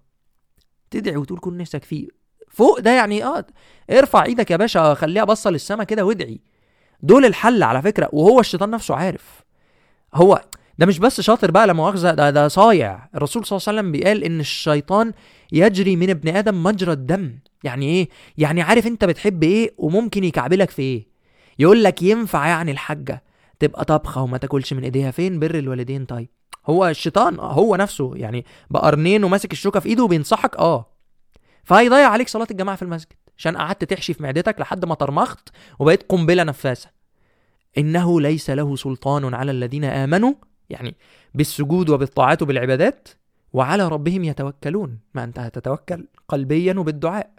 تدعي 0.90 1.16
وتقول 1.16 1.38
كل 1.38 1.56
نفسك 1.56 1.84
فيه. 1.84 2.08
فوق 2.48 2.80
ده 2.80 2.90
يعني 2.90 3.24
آه 3.24 3.46
ارفع 3.90 4.24
إيدك 4.24 4.50
يا 4.50 4.56
باشا 4.56 4.94
خليها 4.94 5.24
بصه 5.24 5.50
للسما 5.50 5.84
كده 5.84 6.04
وادعي. 6.04 6.40
دول 7.02 7.24
الحل 7.24 7.62
على 7.62 7.82
فكرة 7.82 8.08
وهو 8.12 8.40
الشيطان 8.40 8.70
نفسه 8.70 8.94
عارف. 8.94 9.42
هو 10.14 10.44
ده 10.78 10.86
مش 10.86 10.98
بس 10.98 11.20
شاطر 11.20 11.50
بقى 11.50 11.66
لا 11.66 11.72
مؤاخذه 11.72 12.14
ده 12.14 12.30
ده 12.30 12.48
صايع. 12.48 13.08
الرسول 13.14 13.46
صلى 13.46 13.56
الله 13.56 13.68
عليه 13.68 13.78
وسلم 13.78 13.92
بيقال 13.92 14.24
إن 14.24 14.40
الشيطان 14.40 15.12
يجري 15.52 15.96
من 15.96 16.10
ابن 16.10 16.36
آدم 16.36 16.62
مجرى 16.62 16.92
الدم. 16.92 17.38
يعني 17.64 17.86
إيه؟ 17.86 18.08
يعني 18.38 18.62
عارف 18.62 18.86
أنت 18.86 19.04
بتحب 19.04 19.42
إيه 19.42 19.74
وممكن 19.78 20.24
يكعبلك 20.24 20.70
في 20.70 20.82
إيه؟ 20.82 21.11
يقول 21.58 21.84
لك 21.84 22.02
ينفع 22.02 22.46
يعني 22.46 22.70
الحاجة 22.70 23.22
تبقى 23.58 23.84
طبخة 23.84 24.22
وما 24.22 24.38
تاكلش 24.38 24.72
من 24.72 24.84
إيديها. 24.84 25.10
فين 25.10 25.40
بر 25.40 25.54
الوالدين؟ 25.54 26.04
طيب 26.04 26.28
هو 26.66 26.88
الشيطان 26.88 27.36
هو 27.40 27.76
نفسه 27.76 28.12
يعني 28.16 28.44
بقرنين 28.70 29.24
وماسك 29.24 29.52
الشوكة 29.52 29.80
في 29.80 29.88
إيده 29.88 30.04
وبينصحك؟ 30.04 30.56
آه. 30.56 30.86
فهيضيع 31.64 32.08
عليك 32.08 32.28
صلاة 32.28 32.46
الجماعة 32.50 32.76
في 32.76 32.82
المسجد 32.82 33.12
عشان 33.38 33.56
قعدت 33.56 33.84
تحشي 33.84 34.14
في 34.14 34.22
معدتك 34.22 34.60
لحد 34.60 34.84
ما 34.84 34.94
طرمخت 34.94 35.48
وبقيت 35.78 36.02
قنبلة 36.02 36.42
نفاسة. 36.42 36.90
إنه 37.78 38.20
ليس 38.20 38.50
له 38.50 38.76
سلطان 38.76 39.34
على 39.34 39.50
الذين 39.50 39.84
آمنوا 39.84 40.34
يعني 40.70 40.94
بالسجود 41.34 41.90
وبالطاعات 41.90 42.42
وبالعبادات 42.42 43.08
وعلى 43.52 43.88
ربهم 43.88 44.24
يتوكلون. 44.24 44.98
ما 45.14 45.24
أنت 45.24 45.38
هتتوكل 45.38 46.08
قلبيا 46.28 46.74
وبالدعاء. 46.78 47.30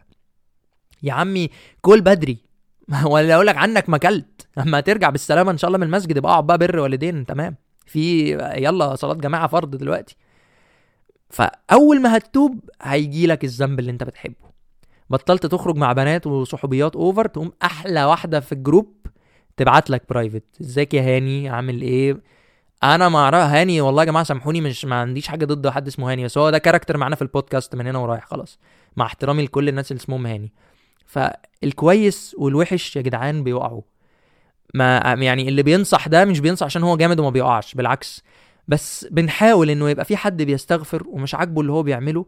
يا 1.04 1.13
عمي 1.13 1.49
كل 1.82 2.02
بدري. 2.02 2.38
ولا 3.06 3.36
أقول 3.36 3.48
لك 3.48 3.58
عنك 3.58 3.89
ما 3.89 3.96
اكلت 3.96 4.48
اما 4.58 4.80
ترجع 4.80 5.10
بالسلامة 5.10 5.52
إن 5.52 5.58
شاء 5.58 5.67
الله 5.67 5.78
من 5.78 5.84
المسجد 5.88 6.17
يبقى 6.17 6.32
أقعد 6.32 6.48
بقى 6.48 6.58
بر 6.58 6.80
والدين 6.80 7.26
تمام. 7.26 7.56
في 7.86 8.32
يلا 8.56 8.96
صلاة 8.96 9.13
جماعة 9.13 9.48
فرض 9.48 9.76
دلوقتي. 9.76 10.15
فأول 11.30 12.02
ما 12.02 12.17
هتتوب 12.17 12.60
هيجي 12.82 13.28
لك 13.28 13.43
الذنب 13.43 13.80
اللي 13.80 13.91
أنت 13.91 14.04
بتحبه. 14.04 14.54
بطلت 15.10 15.46
تخرج 15.46 15.76
مع 15.78 15.93
بنات 15.93 16.28
وصحوبيات 16.28 16.96
over 16.96 17.28
تقوم 17.28 17.52
أحلى 17.63 18.04
واحدة 18.06 18.39
في 18.39 18.52
ال 18.52 18.59
group 18.59 18.93
تبعت 19.58 19.89
لك 19.89 20.04
private 20.10 20.43
إزيك 20.62 20.93
يا 20.93 21.02
هاني؟ 21.02 21.50
عامل 21.50 21.82
إيه؟ 21.82 22.22
أنا 22.84 23.10
ما 23.10 23.19
أعرف. 23.19 23.38
هاني 23.38 23.82
والله 23.82 24.02
يا 24.04 24.06
جماعة 24.08 24.24
سامحوني 24.24 24.62
مش 24.62 24.86
ما 24.86 24.96
عنديش 24.96 25.28
حاجة 25.28 25.46
ضد 25.46 25.67
حد 25.69 25.88
اسمه 25.88 26.12
هاني 26.12 26.24
بس 26.26 26.38
هو 26.38 26.50
ده 26.50 26.58
character 26.58 26.98
معانا 26.98 27.15
في 27.15 27.22
البودكاست 27.22 27.76
من 27.76 27.88
هنا 27.88 28.00
ورايح 28.00 28.26
خلاص. 28.28 28.60
مع 28.98 29.06
احترامي 29.06 29.43
لكل 29.43 29.69
الناس 29.69 29.91
اللي 29.91 30.00
اسمهم 30.02 30.28
هاني. 30.28 30.54
فالكويس 31.06 32.36
والوحش 32.39 32.96
يا 32.96 33.02
جدعان 33.02 33.44
بيقعوا. 33.44 33.82
ما 34.74 34.98
يعني 35.20 35.50
اللي 35.50 35.63
بينصح 35.63 36.08
ده 36.08 36.26
مش 36.26 36.39
بينصح 36.39 36.66
عشان 36.66 36.84
هو 36.84 36.98
جامد 36.98 37.20
وما 37.20 37.30
بيقعش 37.30 37.74
بالعكس. 37.76 38.24
بس 38.68 39.08
بنحاول 39.12 39.70
إنه 39.70 39.89
يبقى 39.89 40.06
في 40.06 40.18
حد 40.18 40.42
بيستغفر 40.42 41.04
ومش 41.08 41.36
عاجبه 41.36 41.62
اللي 41.62 41.72
هو 41.72 41.84
بيعمله 41.84 42.26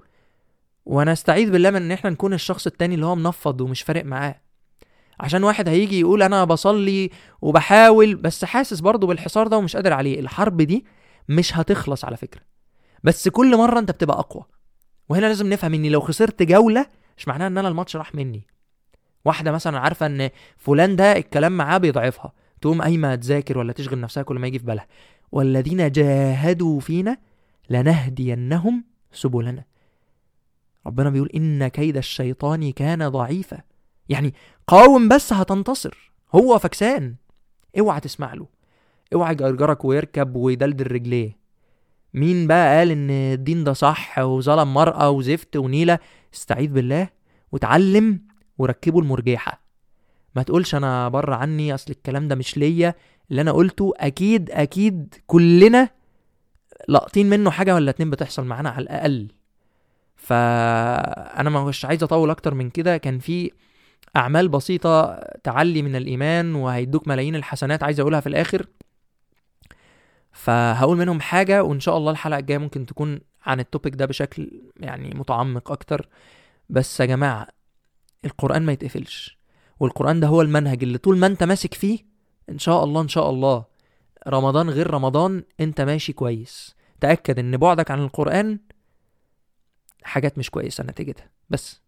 وأنا 0.85 1.11
أستعيذ 1.11 1.51
بالله 1.51 1.69
من 1.69 1.81
إن 1.81 1.91
إحنا 1.91 2.09
نكون 2.09 2.33
الشخص 2.33 2.67
التاني 2.67 2.95
اللي 2.95 3.05
هو 3.05 3.15
منفض 3.15 3.61
ومش 3.61 3.81
فارق 3.81 4.05
معاه. 4.05 4.35
عشان 5.19 5.43
واحد 5.43 5.69
هيجي 5.69 5.99
يقول 5.99 6.23
أنا 6.23 6.43
بصلي 6.43 7.09
وبحاول 7.41 8.15
بس 8.15 8.45
حاسس 8.45 8.79
برضه 8.79 9.07
بالحصار 9.07 9.47
ده 9.47 9.57
ومش 9.57 9.75
قادر 9.75 9.93
عليه. 9.93 10.19
الحرب 10.19 10.61
دي 10.61 10.85
مش 11.29 11.57
هتخلص 11.57 12.05
على 12.05 12.17
فكرة. 12.17 12.41
بس 13.03 13.27
كل 13.27 13.57
مرة 13.57 13.79
أنت 13.79 13.91
بتبقى 13.91 14.19
أقوى. 14.19 14.43
وهنا 15.09 15.25
لازم 15.25 15.49
نفهم 15.49 15.73
إني 15.73 15.89
لو 15.89 16.01
خسرت 16.01 16.43
جولة 16.43 16.85
مش 17.17 17.27
معناها 17.27 17.47
إن 17.47 17.57
أنا 17.57 17.67
الماتش 17.67 17.95
راح 17.95 18.15
مني. 18.15 18.47
واحدة 19.25 19.51
مثلا 19.51 19.79
عارفة 19.79 20.05
إن 20.05 20.29
فلان 20.57 20.95
ده 20.95 21.17
الكلام 21.17 21.57
معاه 21.57 21.77
بيضعفها 21.77 22.31
تقوم 22.61 22.81
قايمة 22.81 23.15
تذاكر 23.15 23.57
ولا 23.57 23.73
تشغل 23.73 23.99
نفسها 23.99 24.23
كل 24.23 24.39
ما 24.39 24.47
يجي 24.47 24.59
في 24.59 24.65
بالها. 24.65 24.87
والذين 25.31 25.91
جاهدوا 25.91 26.79
فينا 26.79 27.17
لنهدينهم 27.69 28.83
سبلنا. 29.11 29.63
ربنا 30.87 31.09
بيقول 31.09 31.29
إن 31.35 31.67
كيد 31.67 31.97
الشيطان 31.97 32.71
كان 32.71 33.09
ضعيفا. 33.09 33.61
يعني 34.09 34.33
قاوم 34.67 35.07
بس 35.07 35.33
هتنتصر. 35.33 36.11
هو 36.35 36.59
فكسان. 36.59 37.15
اوعى 37.79 37.99
تسمع 37.99 38.33
له. 38.33 38.47
اوعى 39.13 39.33
يجرجرك 39.33 39.85
ويركب 39.85 40.35
ويدلدل 40.35 40.91
رجليه. 40.91 41.37
مين 42.13 42.47
بقى 42.47 42.77
قال 42.77 42.91
إن 42.91 43.09
الدين 43.09 43.63
ده 43.63 43.73
صح 43.73 44.19
وظلم 44.19 44.73
مرأة 44.73 45.09
وزفت 45.09 45.55
ونيلة؟ 45.55 45.99
استعيذ 46.33 46.71
بالله. 46.71 47.09
وتعلم 47.51 48.21
وركبوا 48.57 49.01
المرجحة 49.01 49.61
ما 50.35 50.43
تقولش 50.43 50.75
أنا 50.75 51.09
بره 51.09 51.35
عني 51.35 51.73
أصل 51.75 51.91
الكلام 51.91 52.27
ده 52.27 52.35
مش 52.35 52.57
ليا. 52.57 52.95
اللي 53.31 53.41
أنا 53.41 53.51
قلته 53.51 53.93
أكيد 53.97 54.51
أكيد 54.51 55.15
كلنا 55.27 55.89
لاقطين 56.87 57.29
منه 57.29 57.51
حاجة 57.51 57.75
ولا 57.75 57.89
اتنين 57.89 58.09
بتحصل 58.09 58.45
معانا 58.45 58.69
على 58.69 58.83
الأقل. 58.83 59.27
فأنا 60.15 61.49
ما 61.49 61.65
مش 61.65 61.85
عايز 61.85 62.03
أطول 62.03 62.29
أكتر 62.29 62.53
من 62.53 62.69
كده. 62.69 62.97
كان 62.97 63.19
في 63.19 63.51
أعمال 64.15 64.47
بسيطة 64.47 65.15
تعلي 65.43 65.81
من 65.81 65.95
الإيمان 65.95 66.55
وهيدوك 66.55 67.07
ملايين 67.07 67.35
الحسنات 67.35 67.83
عايز 67.83 67.99
أقولها 67.99 68.19
في 68.19 68.27
الآخر. 68.29 68.65
فهقول 70.31 70.97
منهم 70.97 71.21
حاجة 71.21 71.63
وإن 71.63 71.79
شاء 71.79 71.97
الله 71.97 72.11
الحلقة 72.11 72.39
الجاية 72.39 72.57
ممكن 72.57 72.85
تكون 72.85 73.19
عن 73.45 73.59
التوبيك 73.59 73.95
ده 73.95 74.05
بشكل 74.05 74.61
يعني 74.79 75.09
متعمق 75.15 75.71
أكتر. 75.71 76.07
بس 76.69 76.99
يا 76.99 77.05
جماعة 77.05 77.47
القرآن 78.25 78.61
ما 78.61 78.71
يتقفلش. 78.71 79.37
والقرآن 79.79 80.19
ده 80.19 80.27
هو 80.27 80.41
المنهج 80.41 80.83
اللي 80.83 80.97
طول 80.97 81.17
ما 81.17 81.27
انت 81.27 81.43
ماسك 81.43 81.73
فيه 81.73 81.99
إن 82.49 82.59
شاء 82.59 82.83
الله 82.83 83.01
إن 83.01 83.07
شاء 83.07 83.29
الله 83.29 83.65
رمضان 84.27 84.69
غير 84.69 84.91
رمضان 84.91 85.43
انت 85.59 85.81
ماشي 85.81 86.13
كويس. 86.13 86.75
تأكد 87.01 87.39
إن 87.39 87.57
بعدك 87.57 87.91
عن 87.91 87.99
القرآن 88.03 88.59
حاجات 90.03 90.37
مش 90.37 90.49
كويسة 90.49 90.83
نتيجتها. 90.83 91.29
بس. 91.49 91.81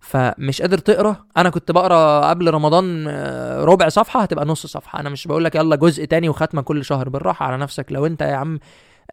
فمش 0.00 0.60
قادر 0.62 0.78
تقرأ. 0.78 1.26
أنا 1.36 1.50
كنت 1.50 1.70
بقرأ 1.70 2.28
قبل 2.30 2.50
رمضان 2.50 3.04
آه، 3.08 3.64
ربع 3.64 3.88
صفحة 3.88 4.20
هتبقى 4.20 4.44
نص 4.44 4.66
صفحة. 4.66 5.00
أنا 5.00 5.10
مش 5.10 5.26
بقول 5.26 5.44
لك 5.44 5.54
يلا 5.54 5.76
جزء 5.76 6.04
تاني 6.04 6.28
وختمة 6.28 6.62
كل 6.62 6.84
شهر 6.84 7.08
بالراحة. 7.08 7.46
على 7.46 7.56
نفسك 7.56 7.86
لو 7.92 8.06
أنت 8.06 8.20
يا 8.22 8.34
عم 8.36 8.58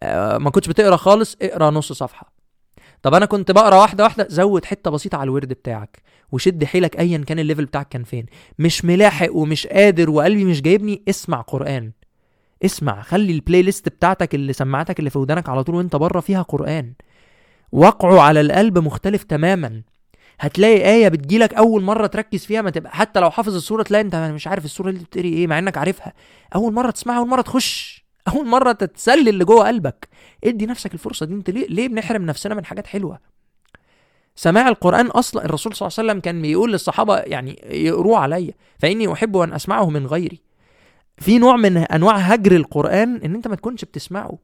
آه، 0.04 0.38
ما 0.38 0.50
كنتش 0.50 0.68
بتقرأ 0.68 0.96
خالص 0.96 1.38
اقرأ 1.42 1.70
نص 1.70 1.94
صفحة. 1.94 2.41
طب 3.04 3.14
أنا 3.14 3.26
كنت 3.26 3.52
بقرأ 3.52 3.76
واحدة 3.76 4.04
واحدة 4.04 4.28
زود 4.30 4.66
حتة 4.66 4.92
بسيطة 4.92 5.16
على 5.18 5.24
الورد 5.24 5.48
بتاعك 5.50 6.02
وشد 6.32 6.64
حيلك 6.64 7.00
ايا 7.00 7.18
كان 7.18 7.40
ال 7.40 7.44
level 7.44 7.66
بتاعك 7.66 7.88
كان 7.90 8.04
فين. 8.04 8.26
مش 8.60 8.86
ملاحق 8.86 9.36
ومش 9.36 9.68
قادر 9.68 10.10
وقلبي 10.10 10.46
مش 10.46 10.62
جايبني 10.62 11.02
اسمع 11.10 11.42
قرآن. 11.42 11.92
اسمع 12.66 13.02
خلي 13.02 13.32
ال 13.34 13.62
playlist 13.62 13.90
بتاعتك 13.90 14.36
اللي 14.36 14.54
سماعتك 14.54 15.00
اللي 15.00 15.10
في 15.10 15.18
ودانك 15.20 15.50
على 15.50 15.64
طول 15.64 15.76
وانت 15.76 15.96
بره 15.96 16.20
فيها 16.20 16.42
قرآن. 16.42 16.94
وقعه 17.72 18.22
على 18.22 18.42
القلب 18.42 18.78
مختلف 18.78 19.24
تماما. 19.24 19.82
هتلاقي 20.40 20.90
آية 20.94 21.08
بتجيلك 21.08 21.54
أول 21.54 21.84
مرة 21.84 22.08
تركز 22.08 22.46
فيها 22.46 22.62
ما 22.62 22.70
تبقى 22.70 22.96
حتى 22.96 23.20
لو 23.20 23.32
حافظ 23.32 23.56
السورة 23.56 23.84
تلاقي 23.84 24.02
أنت 24.02 24.16
مش 24.16 24.48
عارف 24.48 24.66
السورة 24.66 24.90
اللي 24.90 25.00
بتقري 25.04 25.30
إيه 25.34 25.48
مع 25.48 25.60
إنك 25.60 25.78
عارفها. 25.78 26.14
أول 26.56 26.74
مرة 26.74 26.92
تسمعها 26.92 27.18
أول 27.18 27.28
مرة 27.28 27.42
تخش. 27.42 27.91
أول 28.28 28.48
مرة 28.48 28.72
تتسلل 28.72 29.30
اللي 29.30 29.46
جوه 29.46 29.68
قلبك. 29.68 30.08
ادي 30.44 30.66
نفسك 30.66 30.94
الفرصة 30.94 31.26
دي. 31.26 31.34
أنت 31.34 31.50
ليه 31.50 31.68
ليه 31.68 31.88
بنحرم 31.88 32.26
نفسنا 32.26 32.56
من 32.56 32.66
حاجات 32.66 32.88
حلوة؟ 32.88 33.20
سماع 34.36 34.68
القرآن 34.68 35.08
أصلا 35.08 35.46
الرسول 35.46 35.76
صلى 35.76 35.88
الله 35.88 35.98
عليه 36.00 36.10
وسلم 36.10 36.22
كان 36.22 36.42
بيقول 36.42 36.72
للصحابة 36.72 37.18
يعني 37.18 37.62
يقروه 37.66 38.18
عليا 38.18 38.54
فإني 38.80 39.14
أحب 39.14 39.38
أن 39.38 39.54
أسمعه 39.54 39.90
من 39.90 40.08
غيري. 40.08 40.42
في 41.18 41.38
نوع 41.38 41.56
من 41.56 41.78
أنواع 41.78 42.16
هجر 42.16 42.52
القرآن 42.52 43.16
إن 43.16 43.36
أنت 43.36 43.48
ما 43.48 43.56
تكونش 43.56 43.86
بتسمعه. 43.86 44.38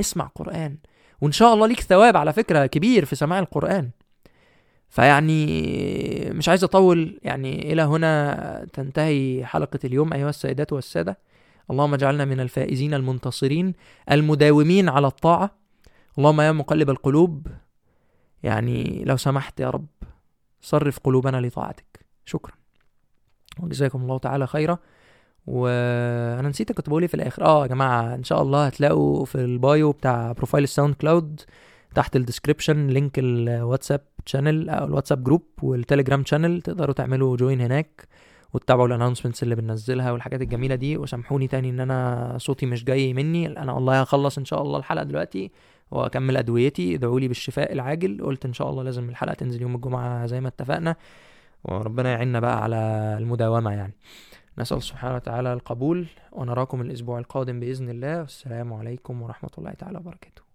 اسمع 0.00 0.30
قرآن. 0.34 0.76
وإن 1.20 1.32
شاء 1.32 1.54
الله 1.54 1.66
ليك 1.66 1.80
ثواب 1.80 2.16
على 2.16 2.32
فكرة 2.32 2.66
كبير 2.66 3.04
في 3.04 3.16
سماع 3.16 3.38
القرآن. 3.38 3.90
فيعني 4.88 6.30
مش 6.30 6.48
عايز 6.48 6.64
أطول 6.64 7.20
يعني 7.22 7.72
إلى 7.72 7.82
هنا 7.82 8.66
تنتهي 8.72 9.46
حلقة 9.46 9.78
اليوم 9.84 10.12
أيها 10.12 10.28
السيدات 10.28 10.72
والسادة. 10.72 11.18
اللهم 11.70 11.94
اجعلنا 11.94 12.24
من 12.24 12.40
الفائزين 12.40 12.94
المنتصرين 12.94 13.72
المداومين 14.10 14.88
على 14.88 15.06
الطاعة. 15.06 15.50
اللهم 16.18 16.40
يا 16.40 16.52
مقلب 16.52 16.90
القلوب 16.90 17.46
يعني 18.42 19.04
لو 19.04 19.16
سمحت 19.16 19.60
يا 19.60 19.70
رب 19.70 19.86
صرف 20.60 20.98
قلوبنا 20.98 21.40
لطاعتك. 21.40 22.06
شكرا. 22.24 22.54
وجزاكم 23.60 24.02
الله 24.02 24.18
تعالى 24.18 24.46
خيرا. 24.46 24.78
وأنا 25.46 26.48
نسيت 26.48 26.72
كنت 26.72 26.88
بقول 26.88 27.02
إيه 27.02 27.08
في 27.08 27.14
الآخر. 27.14 27.44
آه 27.44 27.62
يا 27.62 27.66
جماعة 27.66 28.14
إن 28.14 28.24
شاء 28.24 28.42
الله 28.42 28.66
هتلاقوا 28.66 29.24
في 29.24 29.34
ال 29.34 29.48
bio 29.48 29.92
بتاع 29.92 30.32
profile 30.32 30.64
ال 30.64 30.94
SoundCloud 30.94 31.40
تحت 31.94 32.16
ال 32.16 32.22
description 32.22 32.86
link 32.86 33.18
ال 33.18 33.27
WhatsApp 33.27 34.00
channel 34.26 34.70
أو 34.70 34.84
ال 34.84 34.88
WhatsApp 34.88 35.24
group 35.24 35.42
وال 35.62 35.74
Telegram 35.74 36.24
channel 36.24 36.62
تقدروا 36.62 36.94
تعملوا 36.94 37.36
join 37.36 37.60
هناك. 37.60 38.08
وتتابعوا 38.52 38.86
ال 38.86 38.90
announcements 38.90 39.42
اللي 39.42 39.54
بننزلها 39.54 40.12
والحاجات 40.12 40.42
الجميلة 40.42 40.74
دي 40.74 40.96
وسامحوني 40.96 41.48
تاني 41.48 41.70
إن 41.70 41.80
أنا 41.80 42.34
صوتي 42.38 42.66
مش 42.66 42.84
جاي 42.84 43.14
مني. 43.14 43.46
أنا 43.46 43.72
والله 43.72 44.00
هخلص 44.00 44.38
إن 44.38 44.44
شاء 44.44 44.62
الله 44.62 44.78
الحلقة 44.78 45.04
دلوقتي 45.04 45.50
وأكمل 45.90 46.36
أدويتي. 46.36 46.94
ادعوا 46.94 47.20
لي 47.20 47.28
بالشفاء 47.28 47.72
العاجل. 47.72 48.22
قلت 48.24 48.46
إن 48.46 48.52
شاء 48.52 48.70
الله 48.70 48.82
لازم 48.82 49.08
الحلقة 49.08 49.34
تنزل 49.34 49.62
يوم 49.62 49.74
الجمعة 49.74 50.26
زي 50.26 50.40
ما 50.40 50.48
اتفقنا. 50.48 50.96
وربنا 51.64 52.12
يعيننا 52.12 52.40
بقى 52.40 52.62
على 52.62 52.76
المداومة 53.18 53.72
يعني. 53.72 53.92
نسأل 54.58 54.82
سبحانه 54.82 55.14
وتعالى 55.14 55.52
القبول 55.52 56.06
ونراكم 56.32 56.80
الأسبوع 56.80 57.18
القادم 57.18 57.60
بإذن 57.60 57.90
الله. 57.90 58.20
والسلام 58.20 58.72
عليكم 58.72 59.22
ورحمة 59.22 59.50
الله 59.58 59.72
تعالى 59.72 59.98
وبركاته. 59.98 60.49